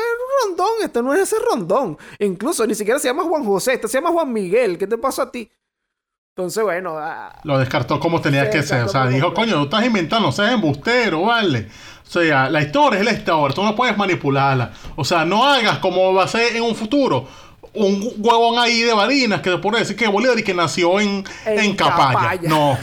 [0.45, 1.99] Rondón, este no es ese Rondón.
[2.21, 4.79] Incluso ni siquiera se llama Juan José, este se llama Juan Miguel.
[4.79, 5.51] ¿Qué te pasó a ti?
[6.35, 6.97] Entonces, bueno.
[6.97, 8.85] Ah, Lo descartó como tenía que ser.
[8.85, 11.69] O sea, dijo, coño, tú estás inventando, seas embustero, ¿vale?
[12.07, 14.73] O sea, la historia es la historia, tú no puedes manipularla.
[14.97, 17.29] O sea, no hagas como va a ser en un futuro.
[17.75, 21.23] Un huevón ahí de Barinas que te puede decir que Bolívar y que nació en,
[21.45, 22.15] en, En Capaya.
[22.15, 22.49] Capaya.
[22.49, 22.79] No.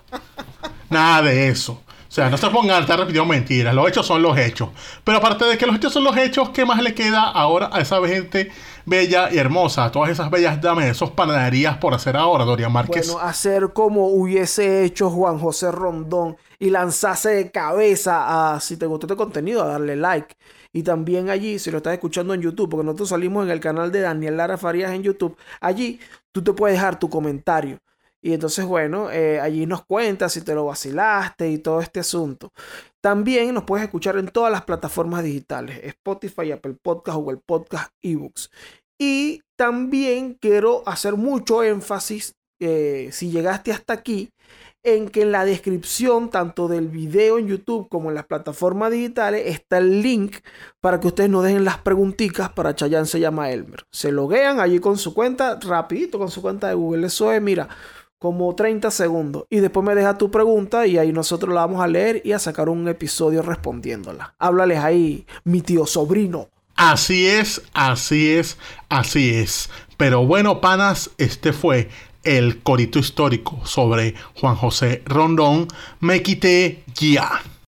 [0.90, 1.82] Nada de eso.
[2.30, 3.74] No se pongan a estar repitiendo mentiras.
[3.74, 4.70] Los hechos son los hechos.
[5.04, 7.80] Pero aparte de que los hechos son los hechos, ¿qué más le queda ahora a
[7.80, 8.50] esa gente
[8.84, 9.84] bella y hermosa?
[9.84, 13.12] A todas esas bellas damas, esos panaderías por hacer ahora, Doria Márquez.
[13.12, 18.86] Bueno, hacer como hubiese hecho Juan José Rondón y lanzarse de cabeza a, si te
[18.86, 20.34] gustó este contenido, a darle like.
[20.72, 23.90] Y también allí, si lo estás escuchando en YouTube, porque nosotros salimos en el canal
[23.90, 25.98] de Daniel Lara Farías en YouTube, allí
[26.32, 27.78] tú te puedes dejar tu comentario.
[28.20, 32.52] Y entonces, bueno, eh, allí nos cuentas si te lo vacilaste y todo este asunto.
[33.00, 38.50] También nos puedes escuchar en todas las plataformas digitales, Spotify, Apple Podcast, Google Podcast, eBooks.
[38.98, 44.30] Y también quiero hacer mucho énfasis, eh, si llegaste hasta aquí,
[44.82, 49.42] en que en la descripción, tanto del video en YouTube como en las plataformas digitales,
[49.46, 50.36] está el link
[50.80, 53.84] para que ustedes nos dejen las preguntitas para Chayanne se llama Elmer.
[53.90, 57.06] Se loguean allí con su cuenta, rapidito con su cuenta de Google.
[57.06, 57.68] Eso es, mira,
[58.18, 59.44] como 30 segundos.
[59.50, 62.38] Y después me deja tu pregunta y ahí nosotros la vamos a leer y a
[62.38, 64.34] sacar un episodio respondiéndola.
[64.38, 66.48] Háblales ahí, mi tío sobrino.
[66.74, 68.56] Así es, así es,
[68.88, 69.68] así es.
[69.96, 71.88] Pero bueno, panas, este fue
[72.22, 75.66] el corito histórico sobre Juan José Rondón.
[76.00, 77.42] Me quité ya.